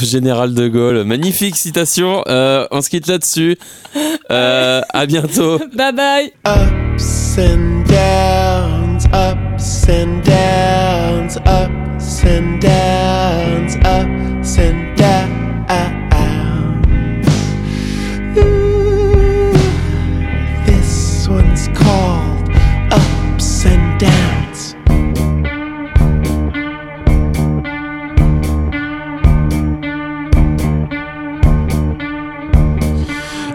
Général 0.02 0.54
de 0.54 0.68
Gaulle. 0.68 1.04
Magnifique 1.04 1.56
citation. 1.56 2.24
Euh, 2.28 2.66
on 2.72 2.82
se 2.82 2.90
quitte 2.90 3.08
là-dessus. 3.08 3.58
Euh, 4.32 4.82
à 4.90 5.06
bientôt. 5.06 5.60
bye 5.76 5.92
bye. 5.94 6.32
ups 6.46 7.38
and 7.40 7.84
downs, 7.88 8.53
ups 9.12 9.88
and 9.90 10.24
downs, 10.24 11.38
ups 11.46 12.24
and 12.24 12.62
downs, 12.62 13.76
ups 13.84 14.58
and 14.58 14.98
downs. 14.98 15.34
Ooh, 18.38 19.54
this 20.66 21.28
one's 21.28 21.68
called 21.70 22.50
Ups 22.92 23.66
and 23.66 24.00
Downs. 24.00 24.76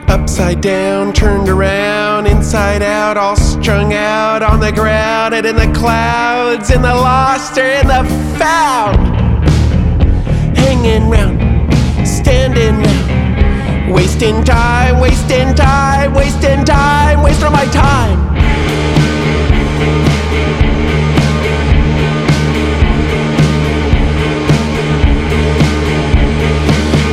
Upside 0.09 0.61
down, 0.61 1.13
turned 1.13 1.49
around, 1.49 2.18
inside 2.49 2.81
out, 2.81 3.19
all 3.19 3.37
strung 3.37 3.93
out 3.93 4.43
on 4.43 4.59
the 4.59 4.73
ground 4.73 5.35
and 5.35 5.45
in 5.45 5.55
the 5.55 5.71
clouds, 5.79 6.71
in 6.71 6.81
the 6.81 6.95
lost 6.95 7.59
or 7.59 7.67
in 7.67 7.87
the 7.87 8.03
found. 8.39 8.97
Hanging 10.57 11.11
round, 11.11 11.39
standing 12.09 12.83
round, 12.83 13.93
wasting 13.95 14.43
time, 14.45 14.99
wasting 14.99 15.55
time, 15.55 16.15
wasting 16.15 16.65
time, 16.65 17.23
wasting 17.23 17.53
my 17.53 17.67
time. 17.67 18.19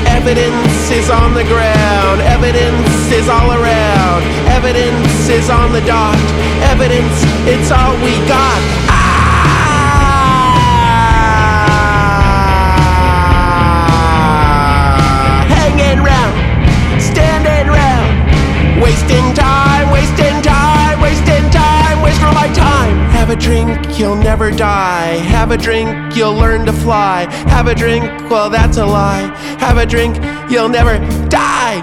Evidence 0.08 0.75
is 0.96 1.10
on 1.10 1.34
the 1.34 1.44
ground, 1.44 2.22
evidence 2.22 3.12
is 3.12 3.28
all 3.28 3.52
around, 3.52 4.24
evidence 4.48 5.28
is 5.28 5.50
on 5.50 5.74
the 5.74 5.82
dot, 5.82 6.16
evidence, 6.72 7.22
it's 7.46 7.70
all 7.70 7.94
we 7.98 8.16
got. 8.28 8.62
Ah! 8.88 9.06
Hanging 15.50 16.02
round, 16.02 16.34
standing 17.02 17.68
round, 17.68 18.82
wasting 18.82 19.34
time, 19.36 19.92
wasting 19.92 20.42
time, 20.42 21.02
wasting 21.02 21.50
time, 21.52 22.02
wasting 22.02 22.34
my 22.34 22.48
time. 22.54 22.96
Have 23.12 23.30
a 23.30 23.36
drink, 23.36 24.00
you'll 24.00 24.16
never 24.16 24.50
die. 24.50 25.18
Have 25.36 25.52
a 25.52 25.58
drink, 25.58 26.16
you'll 26.16 26.36
learn 26.36 26.66
to 26.68 26.74
fly. 26.74 27.28
Have 27.50 27.68
a 27.68 27.76
drink, 27.76 28.06
well, 28.30 28.50
that's 28.50 28.78
a 28.78 28.86
lie. 28.86 29.26
Have 29.60 29.78
a 29.78 29.86
drink, 29.86 30.16
you'll 30.50 30.70
never 30.70 30.98
die. 31.28 31.82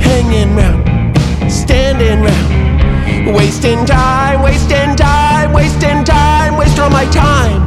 Hanging 0.00 0.56
round, 0.56 1.50
standing 1.50 2.22
round, 2.22 3.36
wasting 3.36 3.84
time, 3.84 4.42
wasting 4.42 4.96
time, 4.96 5.52
wasting 5.52 6.04
time, 6.04 6.56
wasting 6.56 6.80
all 6.80 6.90
my 6.90 7.04
time. 7.06 7.62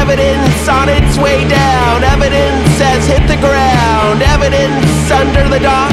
Evidence 0.00 0.68
on 0.68 0.88
its 0.88 1.18
way 1.18 1.46
down. 1.48 2.02
Evidence 2.04 2.78
has 2.78 3.06
hit 3.06 3.26
the 3.28 3.36
ground. 3.36 4.22
Evidence 4.22 5.10
under 5.10 5.48
the 5.48 5.58
dock. 5.60 5.92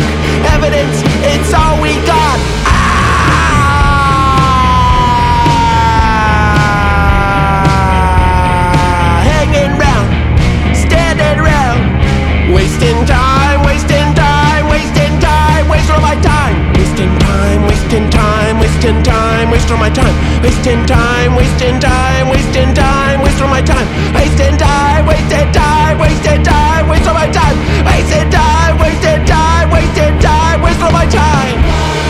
Evidence, 0.53 1.01
it's 1.23 1.53
all 1.53 1.81
we 1.81 1.93
got. 2.05 2.64
Wasting 18.86 19.03
time, 19.03 19.49
wasting 19.49 19.79
my 19.79 19.89
time, 19.89 20.43
wasting 20.43 20.86
time, 20.86 21.36
wasting 21.36 21.79
time, 21.79 22.29
wasting 22.29 22.73
time, 22.75 23.19
wasting 23.19 23.49
my 23.49 23.61
time, 23.61 23.88
wasting 24.13 24.57
time, 24.57 25.07
wasting 25.07 25.51
time, 25.51 25.97
wasting 25.97 26.43
time, 26.43 26.88
wasting 26.88 27.13
my 27.13 27.27
time, 27.31 27.57
wasting 27.83 28.29
time, 28.29 28.77
wasting 28.77 29.25
time, 29.25 29.71
wasting 29.71 30.19
time, 30.19 30.61
wasting 30.61 30.93
my 30.93 31.05
time. 31.07 32.05